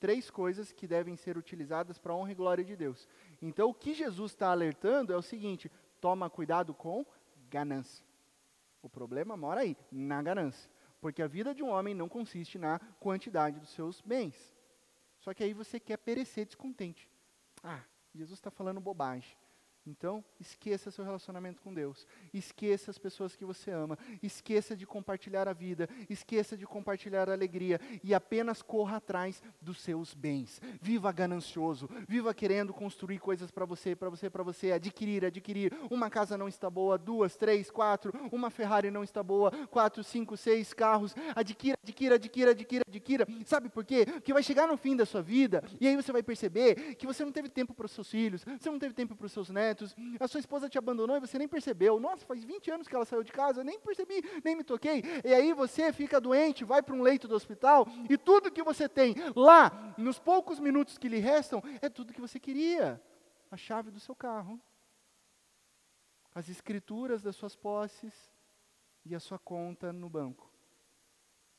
[0.00, 3.08] Três coisas que devem ser utilizadas para a honra e glória de Deus.
[3.40, 7.06] Então o que Jesus está alertando é o seguinte: toma cuidado com
[7.48, 8.04] ganância.
[8.82, 10.68] O problema mora aí, na ganância.
[11.00, 14.52] Porque a vida de um homem não consiste na quantidade dos seus bens.
[15.20, 17.08] Só que aí você quer perecer descontente.
[17.62, 17.84] Ah,
[18.16, 19.36] Jesus está falando bobagem.
[19.86, 22.06] Então, esqueça seu relacionamento com Deus.
[22.34, 23.96] Esqueça as pessoas que você ama.
[24.20, 25.88] Esqueça de compartilhar a vida.
[26.10, 27.80] Esqueça de compartilhar a alegria.
[28.02, 30.60] E apenas corra atrás dos seus bens.
[30.82, 31.88] Viva ganancioso.
[32.08, 34.72] Viva querendo construir coisas para você, para você, para você.
[34.72, 35.72] Adquirir, adquirir.
[35.88, 36.98] Uma casa não está boa.
[36.98, 38.12] Duas, três, quatro.
[38.32, 39.52] Uma Ferrari não está boa.
[39.68, 41.14] Quatro, cinco, seis carros.
[41.36, 43.26] Adquira, adquira, adquira, adquira, adquira.
[43.44, 44.04] Sabe por quê?
[44.04, 45.62] Porque vai chegar no fim da sua vida.
[45.80, 48.44] E aí você vai perceber que você não teve tempo para os seus filhos.
[48.58, 49.75] Você não teve tempo para os seus netos
[50.18, 51.98] a sua esposa te abandonou e você nem percebeu.
[52.00, 55.02] Nossa, faz 20 anos que ela saiu de casa, eu nem percebi, nem me toquei.
[55.24, 58.88] E aí você fica doente, vai para um leito do hospital e tudo que você
[58.88, 63.02] tem lá, nos poucos minutos que lhe restam, é tudo que você queria.
[63.50, 64.60] A chave do seu carro,
[66.34, 68.12] as escrituras das suas posses
[69.04, 70.52] e a sua conta no banco.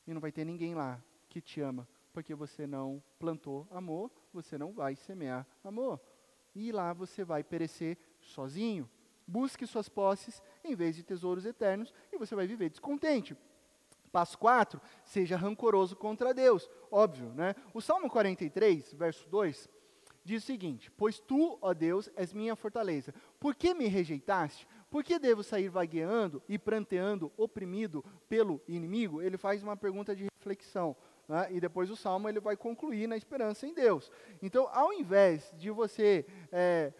[0.06, 4.58] E não vai ter ninguém lá que te ama, porque você não plantou amor, você
[4.58, 6.02] não vai semear amor
[6.58, 8.90] e lá você vai perecer sozinho.
[9.26, 13.36] Busque suas posses em vez de tesouros eternos e você vai viver descontente.
[14.12, 16.70] Passo 4, seja rancoroso contra Deus.
[16.90, 17.56] Óbvio, né?
[17.74, 19.70] O Salmo 43, verso 2,
[20.24, 23.14] diz o seguinte: Pois tu, ó Deus, és minha fortaleza.
[23.40, 24.68] Por que me rejeitaste?
[24.90, 29.22] Por que devo sair vagueando e pranteando, oprimido pelo inimigo?
[29.22, 30.96] Ele faz uma pergunta de reflexão.
[31.28, 31.48] Né?
[31.52, 34.10] E depois o salmo ele vai concluir na esperança em Deus.
[34.42, 36.94] Então, ao invés de você é,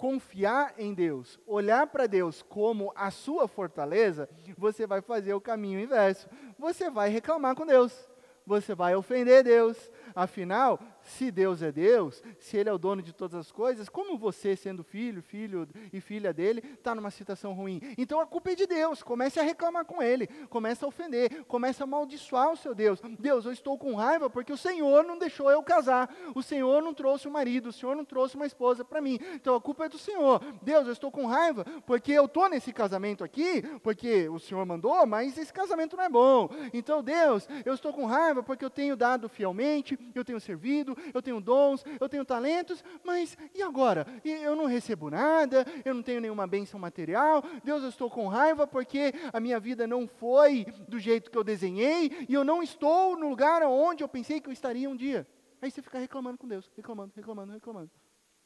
[0.00, 5.78] confiar em Deus, olhar para Deus como a sua fortaleza, você vai fazer o caminho
[5.78, 6.26] inverso.
[6.58, 8.08] Você vai reclamar com Deus.
[8.46, 9.76] Você vai ofender Deus.
[10.14, 14.18] Afinal, se Deus é Deus, se Ele é o dono de todas as coisas, como
[14.18, 17.80] você, sendo filho, filho e filha dele, está numa situação ruim?
[17.96, 19.02] Então a culpa é de Deus.
[19.02, 23.00] Comece a reclamar com Ele, comece a ofender, comece a amaldiçoar o seu Deus.
[23.18, 26.94] Deus, eu estou com raiva porque o Senhor não deixou eu casar, o Senhor não
[26.94, 29.18] trouxe um marido, o Senhor não trouxe uma esposa para mim.
[29.34, 30.42] Então a culpa é do Senhor.
[30.62, 35.06] Deus, eu estou com raiva porque eu estou nesse casamento aqui, porque o Senhor mandou,
[35.06, 36.48] mas esse casamento não é bom.
[36.72, 41.22] Então, Deus, eu estou com raiva porque eu tenho dado fielmente, eu tenho servido, eu
[41.22, 44.06] tenho dons, eu tenho talentos, mas e agora?
[44.24, 48.66] Eu não recebo nada, eu não tenho nenhuma bênção material, Deus, eu estou com raiva
[48.66, 53.16] porque a minha vida não foi do jeito que eu desenhei e eu não estou
[53.16, 55.26] no lugar onde eu pensei que eu estaria um dia.
[55.60, 57.90] Aí você fica reclamando com Deus, reclamando, reclamando, reclamando.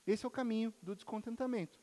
[0.07, 1.79] Esse é o caminho do descontentamento.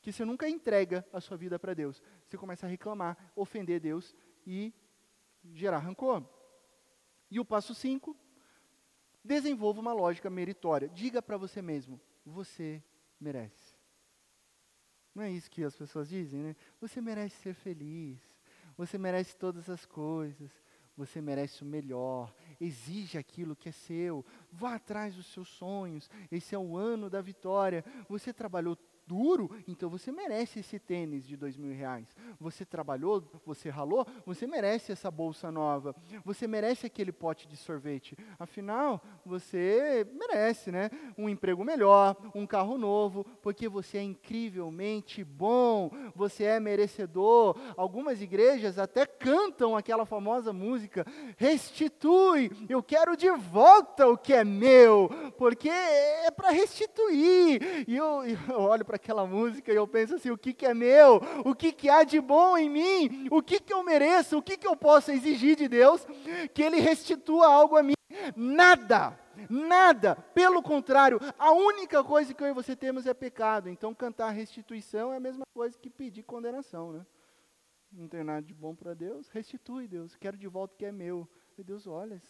[0.00, 2.02] Que você nunca entrega a sua vida para Deus.
[2.26, 4.14] Você começa a reclamar, ofender Deus
[4.46, 4.74] e
[5.52, 6.24] gerar rancor.
[7.30, 8.16] E o passo 5,
[9.24, 10.88] Desenvolva uma lógica meritória.
[10.88, 12.82] Diga para você mesmo: você
[13.20, 13.76] merece.
[15.14, 16.56] Não é isso que as pessoas dizem, né?
[16.80, 18.18] Você merece ser feliz.
[18.76, 20.50] Você merece todas as coisas.
[20.96, 22.34] Você merece o melhor.
[22.60, 24.24] Exige aquilo que é seu.
[24.50, 26.10] Vá atrás dos seus sonhos.
[26.30, 27.84] Esse é o ano da vitória.
[28.08, 32.08] Você trabalhou duro, então você merece esse tênis de dois mil reais.
[32.40, 35.94] Você trabalhou, você ralou, você merece essa bolsa nova.
[36.24, 38.16] Você merece aquele pote de sorvete.
[38.38, 40.90] Afinal, você merece, né?
[41.16, 45.90] Um emprego melhor, um carro novo, porque você é incrivelmente bom.
[46.14, 47.56] Você é merecedor.
[47.76, 52.50] Algumas igrejas até cantam aquela famosa música: restitui.
[52.68, 57.84] Eu quero de volta o que é meu, porque é para restituir.
[57.86, 60.74] E eu, eu olho para aquela música e eu penso assim: o que, que é
[60.74, 61.20] meu?
[61.44, 63.28] O que, que há de bom em mim?
[63.30, 64.38] O que, que eu mereço?
[64.38, 66.06] O que, que eu posso exigir de Deus?
[66.54, 67.94] Que Ele restitua algo a mim?
[68.36, 69.18] Nada!
[69.48, 73.68] Nada, pelo contrário, a única coisa que eu e você temos é pecado.
[73.68, 77.06] Então, cantar restituição é a mesma coisa que pedir condenação, né?
[77.90, 80.92] Não tem nada de bom para Deus, restitui, Deus, quero de volta o que é
[80.92, 81.28] meu.
[81.58, 82.22] E Deus, olha,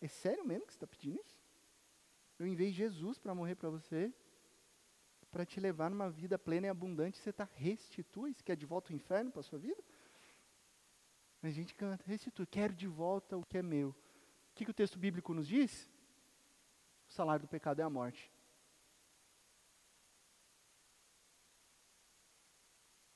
[0.00, 1.40] é sério mesmo que você está pedindo isso?
[2.38, 4.12] Eu enviei Jesus para morrer para você,
[5.32, 8.92] para te levar numa vida plena e abundante, você está restitui, você quer de volta
[8.92, 9.82] o inferno para a sua vida?
[11.42, 13.88] A gente canta, restitui, quero de volta o que é meu.
[13.88, 15.90] O que, que o texto bíblico nos diz?
[17.08, 18.30] O salário do pecado é a morte.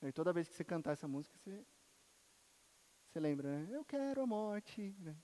[0.03, 1.67] E toda vez que você cantar essa música, você,
[3.09, 3.77] você lembra, né?
[3.77, 4.95] Eu quero a morte.
[5.01, 5.15] Né?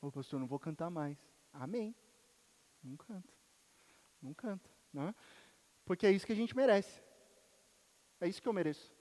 [0.00, 1.18] Ô pastor, não vou cantar mais.
[1.52, 1.94] Amém.
[2.82, 3.32] Não canta.
[4.20, 4.70] Não canta.
[4.92, 5.14] Né?
[5.88, 7.02] Porque é isso que a gente merece.
[8.20, 8.94] É isso que eu mereço.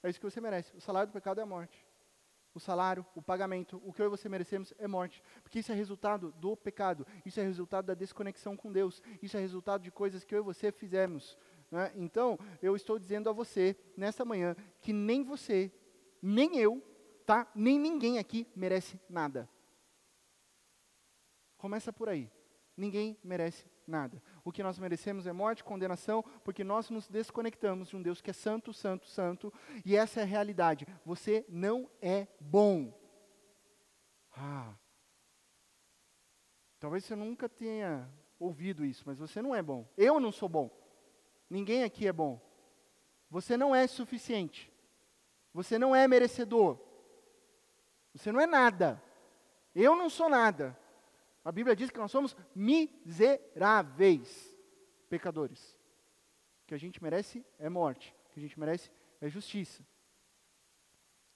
[0.00, 0.76] É isso que você merece.
[0.76, 1.84] O salário do pecado é a morte.
[2.54, 5.20] O salário, o pagamento, o que eu e você merecemos é morte.
[5.42, 7.04] Porque isso é resultado do pecado.
[7.26, 9.02] Isso é resultado da desconexão com Deus.
[9.20, 11.36] Isso é resultado de coisas que eu e você fizemos.
[11.68, 11.92] Né?
[11.96, 15.72] Então, eu estou dizendo a você, nesta manhã, que nem você,
[16.22, 16.80] nem eu,
[17.26, 17.50] tá?
[17.56, 19.50] nem ninguém aqui merece nada.
[21.58, 22.30] Começa por aí.
[22.76, 24.22] Ninguém merece nada.
[24.44, 28.30] O que nós merecemos é morte, condenação, porque nós nos desconectamos de um Deus que
[28.30, 29.52] é santo, santo, santo,
[29.84, 30.86] e essa é a realidade.
[31.04, 32.92] Você não é bom.
[34.32, 34.74] Ah.
[36.78, 39.86] Talvez você nunca tenha ouvido isso, mas você não é bom.
[39.96, 40.70] Eu não sou bom.
[41.48, 42.40] Ninguém aqui é bom.
[43.28, 44.72] Você não é suficiente.
[45.52, 46.78] Você não é merecedor.
[48.14, 49.02] Você não é nada.
[49.74, 50.78] Eu não sou nada.
[51.44, 54.56] A Bíblia diz que nós somos miseráveis
[55.08, 55.76] pecadores.
[56.62, 58.14] O que a gente merece é morte.
[58.26, 59.84] O que a gente merece é justiça.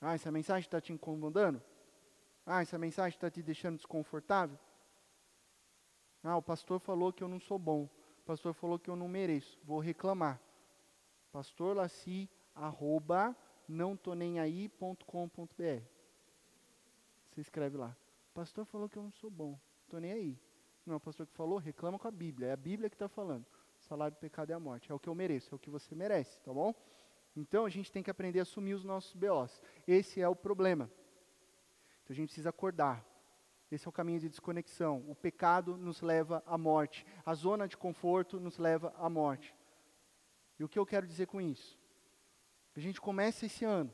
[0.01, 1.63] Ah, essa mensagem está te incomodando?
[2.45, 4.59] Ah, essa mensagem está te deixando desconfortável?
[6.23, 7.89] Ah, o pastor falou que eu não sou bom.
[8.19, 9.59] O pastor falou que eu não mereço.
[9.65, 10.41] Vou reclamar.
[11.33, 13.37] Pastor Laci, arroba,
[13.67, 15.83] não tô nem aí.com.br.
[17.31, 17.97] Você escreve lá.
[18.31, 19.59] O pastor falou que eu não sou bom.
[19.85, 20.39] Estou nem aí.
[20.85, 22.49] Não, o pastor que falou, reclama com a Bíblia.
[22.49, 23.47] É a Bíblia que está falando.
[23.79, 24.91] O salário do pecado é a morte.
[24.91, 26.75] É o que eu mereço, é o que você merece, tá bom?
[27.37, 29.61] Então a gente tem que aprender a assumir os nossos BOs.
[29.87, 30.91] Esse é o problema.
[32.03, 33.05] Então a gente precisa acordar.
[33.71, 35.05] Esse é o caminho de desconexão.
[35.09, 37.05] O pecado nos leva à morte.
[37.25, 39.55] A zona de conforto nos leva à morte.
[40.59, 41.79] E o que eu quero dizer com isso?
[42.77, 43.93] A gente começa esse ano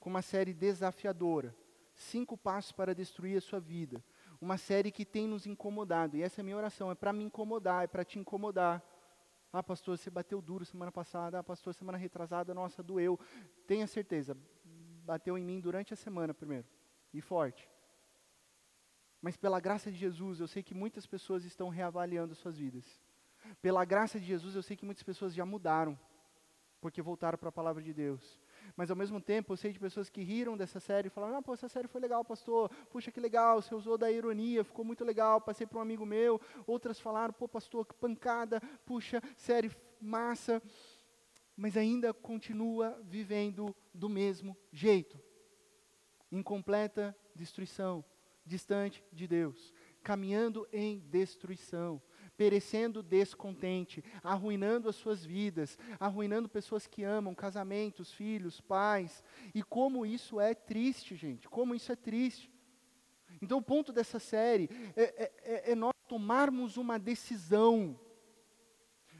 [0.00, 1.54] com uma série desafiadora.
[1.94, 4.02] Cinco passos para destruir a sua vida.
[4.44, 6.18] Uma série que tem nos incomodado.
[6.18, 6.90] E essa é a minha oração.
[6.90, 8.84] É para me incomodar, é para te incomodar.
[9.50, 11.38] Ah, pastor, você bateu duro semana passada.
[11.38, 13.18] Ah, pastor, semana retrasada, nossa, doeu.
[13.66, 14.36] Tenha certeza,
[15.02, 16.66] bateu em mim durante a semana primeiro.
[17.10, 17.66] E forte.
[19.22, 22.84] Mas pela graça de Jesus, eu sei que muitas pessoas estão reavaliando suas vidas.
[23.62, 25.98] Pela graça de Jesus, eu sei que muitas pessoas já mudaram,
[26.82, 28.38] porque voltaram para a palavra de Deus.
[28.76, 31.42] Mas ao mesmo tempo, eu sei de pessoas que riram dessa série e falaram: Ah,
[31.42, 32.70] pô, essa série foi legal, pastor.
[32.90, 35.40] Puxa, que legal, você usou da ironia, ficou muito legal.
[35.40, 36.40] Passei para um amigo meu.
[36.66, 38.60] Outras falaram: Pô, pastor, que pancada.
[38.84, 40.62] Puxa, série massa.
[41.56, 45.18] Mas ainda continua vivendo do mesmo jeito
[46.36, 48.04] incompleta destruição
[48.44, 49.72] distante de Deus,
[50.02, 52.02] caminhando em destruição,
[52.36, 59.22] perecendo descontente, arruinando as suas vidas, arruinando pessoas que amam, casamentos, filhos, pais.
[59.54, 62.50] E como isso é triste, gente, como isso é triste.
[63.40, 67.98] Então, o ponto dessa série é, é, é, é nós tomarmos uma decisão.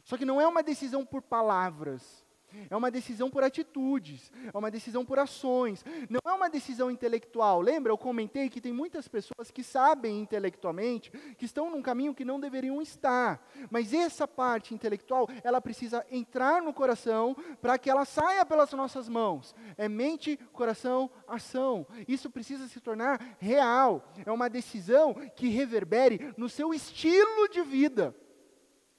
[0.05, 2.24] Só que não é uma decisão por palavras,
[2.69, 7.61] é uma decisão por atitudes, é uma decisão por ações, não é uma decisão intelectual.
[7.61, 12.25] Lembra, eu comentei que tem muitas pessoas que sabem intelectualmente que estão num caminho que
[12.25, 18.05] não deveriam estar, mas essa parte intelectual, ela precisa entrar no coração para que ela
[18.05, 19.55] saia pelas nossas mãos.
[19.77, 21.87] É mente, coração, ação.
[22.07, 24.13] Isso precisa se tornar real.
[24.25, 28.15] É uma decisão que reverbere no seu estilo de vida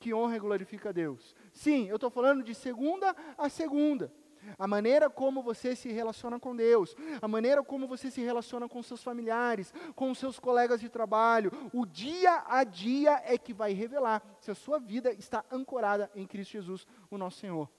[0.05, 1.35] que honra e glorifica a Deus.
[1.55, 4.13] Sim, eu estou falando de segunda a segunda.
[4.59, 8.83] A maneira como você se relaciona com Deus, a maneira como você se relaciona com
[8.83, 14.21] seus familiares, com seus colegas de trabalho, o dia a dia é que vai revelar
[14.39, 17.71] se a sua vida está ancorada em Cristo Jesus, o nosso Senhor.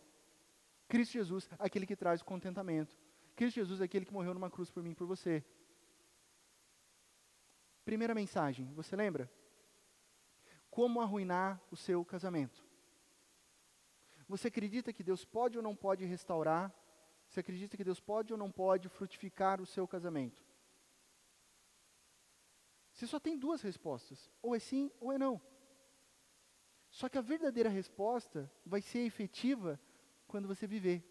[0.89, 2.97] Cristo Jesus, aquele que traz contentamento.
[3.37, 5.45] Cristo Jesus, aquele que morreu numa cruz por mim e por você.
[7.85, 9.31] Primeira mensagem, você lembra?
[10.77, 12.63] como arruinar o seu casamento.
[14.29, 16.75] Você acredita que Deus pode ou não pode restaurar?
[17.29, 20.45] Você acredita que Deus pode ou não pode frutificar o seu casamento?
[22.93, 25.41] Você só tem duas respostas: ou é sim ou é não.
[26.91, 29.79] Só que a verdadeira resposta vai ser efetiva
[30.27, 31.05] quando você viver.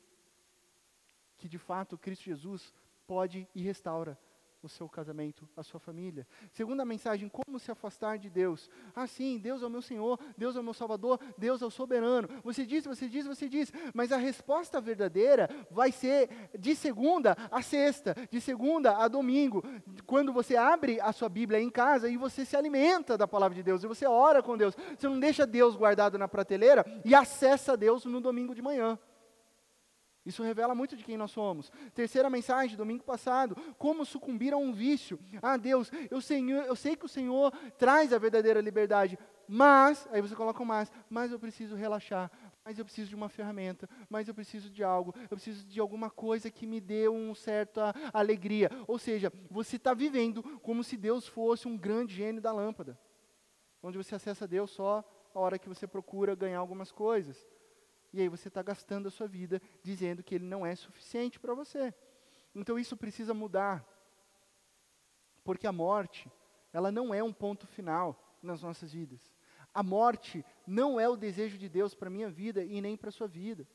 [1.38, 2.74] Que de fato Cristo Jesus
[3.06, 4.20] pode e restaura
[4.66, 6.28] o seu casamento, a sua família.
[6.52, 8.70] Segunda mensagem, como se afastar de Deus.
[8.96, 11.70] Ah, sim, Deus é o meu Senhor, Deus é o meu Salvador, Deus é o
[11.70, 12.28] soberano.
[12.44, 17.62] Você diz, você diz, você diz, mas a resposta verdadeira vai ser de segunda a
[17.62, 19.64] sexta, de segunda a domingo,
[20.06, 23.64] quando você abre a sua Bíblia em casa e você se alimenta da palavra de
[23.64, 24.76] Deus, e você ora com Deus.
[24.98, 28.98] Você não deixa Deus guardado na prateleira e acessa Deus no domingo de manhã.
[30.26, 31.72] Isso revela muito de quem nós somos.
[31.94, 35.20] Terceira mensagem, domingo passado, como sucumbir a um vício.
[35.42, 40.22] Ah, Deus, eu, senhor, eu sei que o Senhor traz a verdadeira liberdade, mas, aí
[40.22, 42.32] você coloca o mais, mas eu preciso relaxar,
[42.64, 46.10] mas eu preciso de uma ferramenta, mas eu preciso de algo, eu preciso de alguma
[46.10, 48.72] coisa que me dê uma certa alegria.
[48.88, 52.98] Ou seja, você está vivendo como se Deus fosse um grande gênio da lâmpada,
[53.84, 55.04] onde você acessa Deus só
[55.36, 57.48] a hora que você procura ganhar algumas coisas.
[58.16, 61.54] E aí você está gastando a sua vida dizendo que ele não é suficiente para
[61.54, 61.94] você.
[62.56, 63.86] Então isso precisa mudar.
[65.44, 66.32] Porque a morte,
[66.72, 69.20] ela não é um ponto final nas nossas vidas.
[69.74, 73.10] A morte não é o desejo de Deus para a minha vida e nem para
[73.10, 73.68] a sua vida.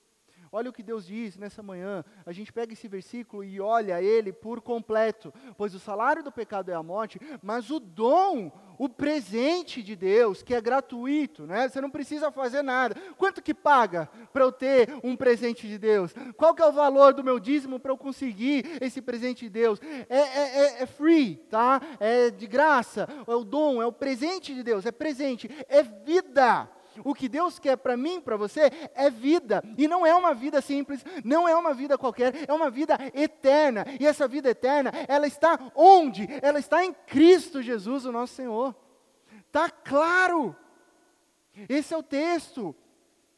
[0.53, 2.05] Olha o que Deus diz nessa manhã.
[2.27, 5.33] A gente pega esse versículo e olha ele por completo.
[5.57, 10.43] Pois o salário do pecado é a morte, mas o dom, o presente de Deus,
[10.43, 11.69] que é gratuito, né?
[11.69, 12.97] Você não precisa fazer nada.
[13.17, 16.13] Quanto que paga para eu ter um presente de Deus?
[16.37, 19.81] Qual que é o valor do meu dízimo para eu conseguir esse presente de Deus?
[20.09, 21.81] É, é, é, é free, tá?
[22.01, 23.09] É de graça.
[23.25, 24.85] É o dom, é o presente de Deus.
[24.85, 26.69] É presente, é vida.
[27.05, 29.63] O que Deus quer para mim, para você, é vida.
[29.77, 33.85] E não é uma vida simples, não é uma vida qualquer, é uma vida eterna.
[33.99, 36.29] E essa vida eterna, ela está onde?
[36.43, 38.75] Ela está em Cristo Jesus, o nosso Senhor.
[39.47, 40.55] Está claro.
[41.69, 42.75] Esse é o texto.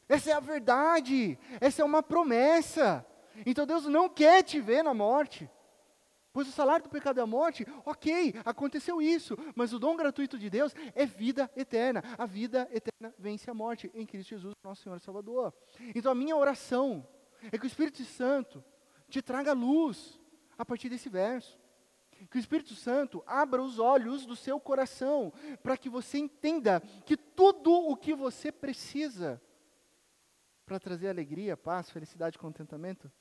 [0.07, 1.37] Essa é a verdade.
[1.59, 3.05] Essa é uma promessa.
[3.45, 5.49] Então Deus não quer te ver na morte.
[6.33, 10.39] Pois o salário do pecado é a morte, ok, aconteceu isso, mas o dom gratuito
[10.39, 12.03] de Deus é vida eterna.
[12.17, 15.53] A vida eterna vence a morte em Cristo Jesus, nosso Senhor e Salvador.
[15.93, 17.07] Então a minha oração
[17.51, 18.63] é que o Espírito Santo
[19.07, 20.19] te traga luz
[20.57, 21.59] a partir desse verso.
[22.31, 25.31] Que o Espírito Santo abra os olhos do seu coração,
[25.61, 29.39] para que você entenda que tudo o que você precisa
[30.65, 33.11] para trazer alegria, paz, felicidade contentamento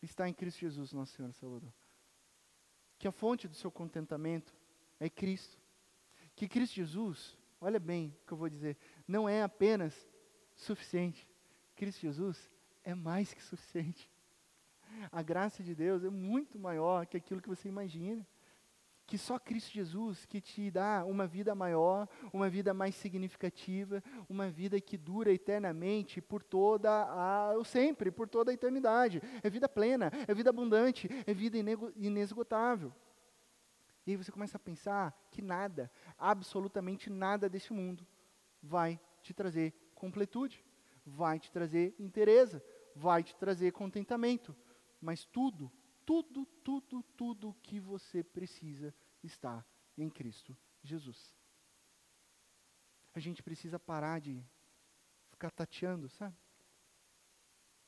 [0.00, 1.72] está em Cristo Jesus, nosso Senhor e Salvador
[3.00, 4.54] que a fonte do seu contentamento
[5.00, 5.58] é Cristo.
[6.36, 8.76] Que Cristo Jesus, olha bem o que eu vou dizer,
[9.08, 10.06] não é apenas
[10.54, 11.26] suficiente.
[11.74, 12.50] Cristo Jesus
[12.84, 14.08] é mais que suficiente.
[15.10, 18.26] A graça de Deus é muito maior que aquilo que você imagina
[19.10, 24.48] que só Cristo Jesus que te dá uma vida maior, uma vida mais significativa, uma
[24.48, 29.20] vida que dura eternamente por toda a, o sempre, por toda a eternidade.
[29.42, 31.58] É vida plena, é vida abundante, é vida
[31.96, 32.94] inesgotável.
[34.06, 38.06] E aí você começa a pensar que nada, absolutamente nada desse mundo
[38.62, 40.64] vai te trazer completude,
[41.04, 42.62] vai te trazer inteireza,
[42.94, 44.54] vai te trazer contentamento,
[45.00, 45.68] mas tudo
[46.10, 48.92] tudo, tudo, tudo que você precisa
[49.22, 49.64] está
[49.96, 51.34] em Cristo Jesus.
[53.14, 54.42] A gente precisa parar de
[55.30, 56.36] ficar tateando, sabe?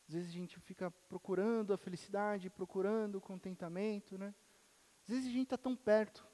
[0.09, 4.35] Às vezes a gente fica procurando a felicidade, procurando o contentamento, né?
[5.03, 6.27] Às vezes a gente está tão perto.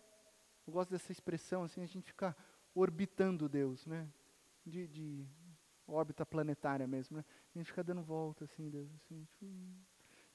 [0.66, 2.36] Eu gosto dessa expressão, assim, a gente fica
[2.74, 4.09] orbitando Deus, né?
[4.64, 5.28] De, de
[5.86, 7.24] órbita planetária mesmo, né?
[7.55, 9.46] A gente fica dando volta, assim, Deus, assim, tipo,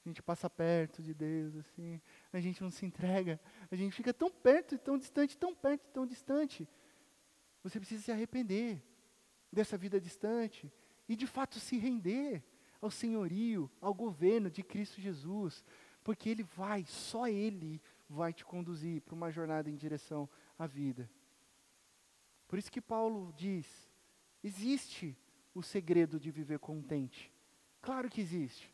[0.04, 2.00] a gente passa perto de Deus, assim,
[2.30, 3.40] a gente não se entrega,
[3.70, 6.68] a gente fica tão perto e tão distante, tão perto e tão distante.
[7.62, 8.82] Você precisa se arrepender
[9.50, 10.70] dessa vida distante
[11.08, 12.44] e de fato se render
[12.82, 15.64] ao senhorio, ao governo de Cristo Jesus,
[16.02, 20.28] porque Ele vai, só Ele vai te conduzir para uma jornada em direção
[20.58, 21.10] à vida.
[22.46, 23.66] Por isso que Paulo diz:
[24.42, 25.16] existe
[25.54, 27.32] o segredo de viver contente.
[27.80, 28.73] Claro que existe.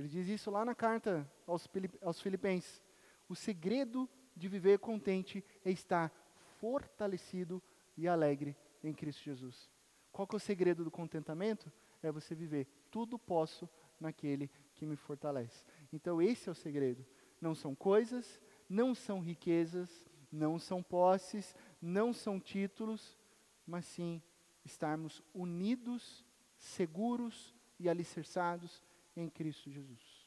[0.00, 2.82] Ele diz isso lá na carta aos, Filipenses.
[3.28, 6.10] O segredo de viver contente é estar
[6.58, 7.62] fortalecido
[7.98, 9.70] e alegre em Cristo Jesus.
[10.10, 11.70] Qual que é o segredo do contentamento?
[12.02, 13.68] É você viver tudo posso
[14.00, 15.66] naquele que me fortalece.
[15.92, 17.04] Então esse é o segredo.
[17.38, 18.40] Não são coisas,
[18.70, 23.18] não são riquezas, não são posses, não são títulos,
[23.66, 24.22] mas sim
[24.64, 26.24] estarmos unidos,
[26.56, 28.82] seguros e alicerçados
[29.20, 30.26] em Cristo Jesus.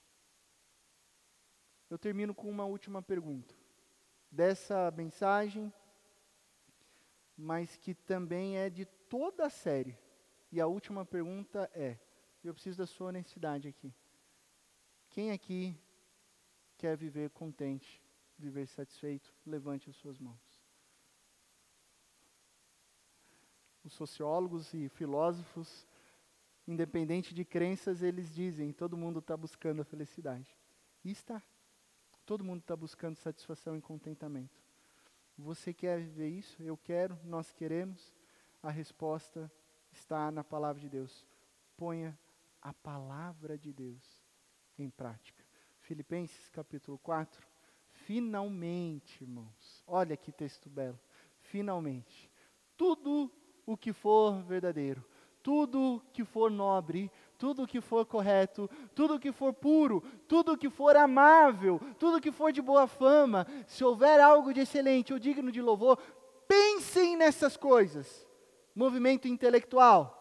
[1.90, 3.54] Eu termino com uma última pergunta
[4.32, 5.72] dessa mensagem,
[7.38, 9.98] mas que também é de toda a série.
[10.52, 12.00] E a última pergunta é:
[12.44, 13.94] eu preciso da sua honestidade aqui.
[15.10, 15.78] Quem aqui
[16.78, 18.04] quer viver contente
[18.38, 20.62] viver satisfeito, levante as suas mãos.
[23.84, 25.88] Os sociólogos e filósofos,
[26.68, 30.56] independente de crenças, eles dizem: todo mundo está buscando a felicidade.
[31.04, 31.42] E está.
[32.26, 34.62] Todo mundo está buscando satisfação e contentamento.
[35.38, 36.62] Você quer viver isso?
[36.64, 38.14] Eu quero, nós queremos.
[38.62, 39.52] A resposta
[39.92, 41.26] está na palavra de Deus.
[41.76, 42.18] Ponha
[42.62, 44.24] a palavra de Deus
[44.78, 45.44] em prática.
[45.82, 47.46] Filipenses capítulo 4.
[47.90, 49.84] Finalmente, irmãos.
[49.86, 51.00] Olha que texto belo.
[51.42, 52.32] Finalmente.
[52.78, 53.30] Tudo
[53.66, 55.04] o que for verdadeiro,
[55.44, 60.96] tudo que for nobre, tudo que for correto, tudo que for puro, tudo que for
[60.96, 65.62] amável, tudo que for de boa fama, se houver algo de excelente ou digno de
[65.62, 66.00] louvor,
[66.48, 68.26] pensem nessas coisas.
[68.74, 70.20] Movimento intelectual.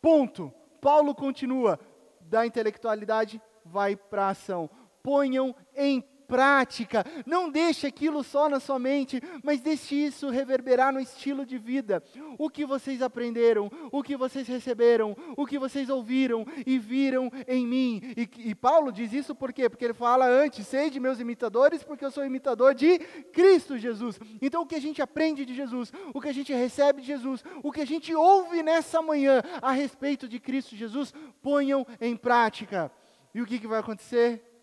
[0.00, 0.52] Ponto.
[0.80, 1.80] Paulo continua
[2.20, 4.68] da intelectualidade vai para a ação.
[5.02, 7.04] Ponham em prática.
[7.24, 12.02] Não deixe aquilo só na sua mente, mas deixe isso reverberar no estilo de vida.
[12.38, 17.66] O que vocês aprenderam, o que vocês receberam, o que vocês ouviram e viram em
[17.66, 18.00] mim.
[18.16, 19.68] E, e Paulo diz isso por quê?
[19.68, 22.98] Porque ele fala antes, de meus imitadores, porque eu sou imitador de
[23.32, 24.18] Cristo Jesus.
[24.42, 27.42] Então o que a gente aprende de Jesus, o que a gente recebe de Jesus,
[27.62, 32.90] o que a gente ouve nessa manhã a respeito de Cristo Jesus, ponham em prática.
[33.34, 34.55] E o que, que vai acontecer?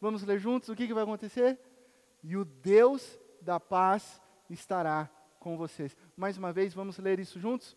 [0.00, 1.58] Vamos ler juntos o que, que vai acontecer?
[2.22, 4.20] E o Deus da paz
[4.50, 5.96] estará com vocês.
[6.16, 7.76] Mais uma vez, vamos ler isso juntos?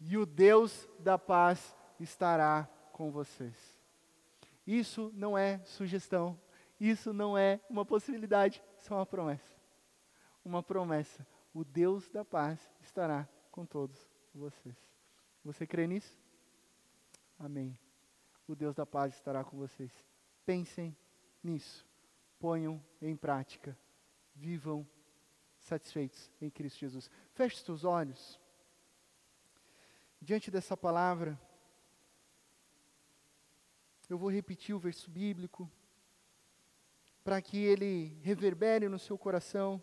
[0.00, 3.76] E o Deus da paz estará com vocês.
[4.66, 6.38] Isso não é sugestão,
[6.80, 9.54] isso não é uma possibilidade, isso é uma promessa.
[10.44, 11.26] Uma promessa.
[11.52, 14.76] O Deus da paz estará com todos vocês.
[15.44, 16.18] Você crê nisso?
[17.38, 17.78] Amém.
[18.48, 19.92] O Deus da paz estará com vocês.
[20.44, 20.96] Pensem
[21.44, 21.86] nisso.
[22.38, 23.78] Ponham em prática.
[24.34, 24.86] Vivam
[25.60, 27.10] satisfeitos em Cristo Jesus.
[27.32, 28.40] Feche os teus olhos.
[30.20, 31.38] Diante dessa palavra,
[34.08, 35.70] eu vou repetir o verso bíblico
[37.22, 39.82] para que ele reverbere no seu coração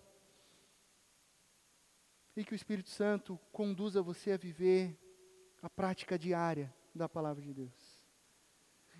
[2.35, 4.97] e que o Espírito Santo conduza você a viver
[5.61, 8.01] a prática diária da palavra de Deus.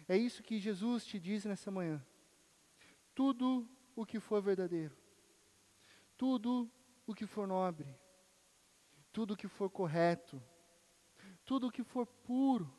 [0.08, 2.04] É isso que Jesus te diz nessa manhã
[3.14, 4.96] tudo o que for verdadeiro,
[6.18, 6.72] tudo
[7.06, 8.00] o que for nobre,
[9.12, 10.42] tudo o que for correto,
[11.46, 12.72] tudo o que for puro,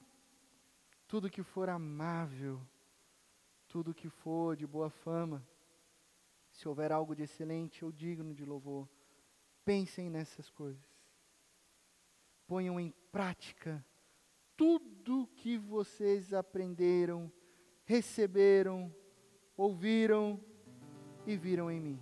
[1.06, 2.60] tudo o que for amável,
[3.68, 5.46] tudo o que for de boa fama,
[6.50, 8.88] se houver algo de excelente ou digno de louvor,
[9.64, 10.84] pensem nessas coisas.
[12.46, 13.84] Ponham em prática
[14.56, 17.32] tudo que vocês aprenderam,
[17.84, 18.94] receberam,
[19.56, 20.40] ouviram
[21.26, 22.00] e viram em mim.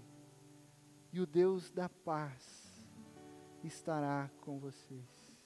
[1.13, 2.89] E o Deus da paz
[3.65, 5.37] estará com vocês.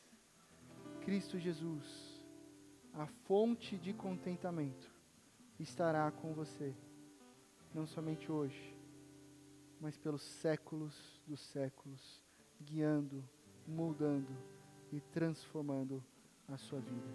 [1.00, 2.24] Cristo Jesus,
[2.92, 4.90] a fonte de contentamento,
[5.58, 6.74] estará com você,
[7.74, 8.76] não somente hoje,
[9.80, 12.22] mas pelos séculos dos séculos,
[12.60, 13.22] guiando,
[13.66, 14.32] moldando
[14.92, 16.02] e transformando
[16.48, 17.08] a sua vida.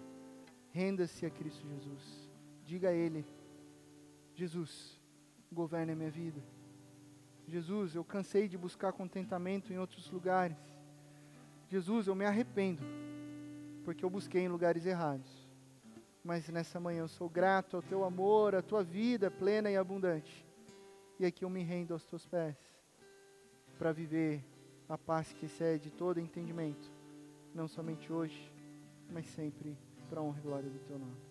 [0.70, 2.30] Renda-se a Cristo Jesus.
[2.64, 3.24] Diga a Ele
[4.40, 4.98] Jesus,
[5.52, 6.40] governe a minha vida.
[7.46, 10.56] Jesus, eu cansei de buscar contentamento em outros lugares.
[11.68, 12.82] Jesus, eu me arrependo,
[13.84, 15.46] porque eu busquei em lugares errados.
[16.24, 20.46] Mas nessa manhã eu sou grato ao teu amor, à tua vida plena e abundante.
[21.18, 22.56] E aqui eu me rendo aos teus pés,
[23.78, 24.42] para viver
[24.88, 26.90] a paz que excede todo entendimento,
[27.54, 28.50] não somente hoje,
[29.10, 29.76] mas sempre
[30.08, 31.29] para a honra e glória do teu nome.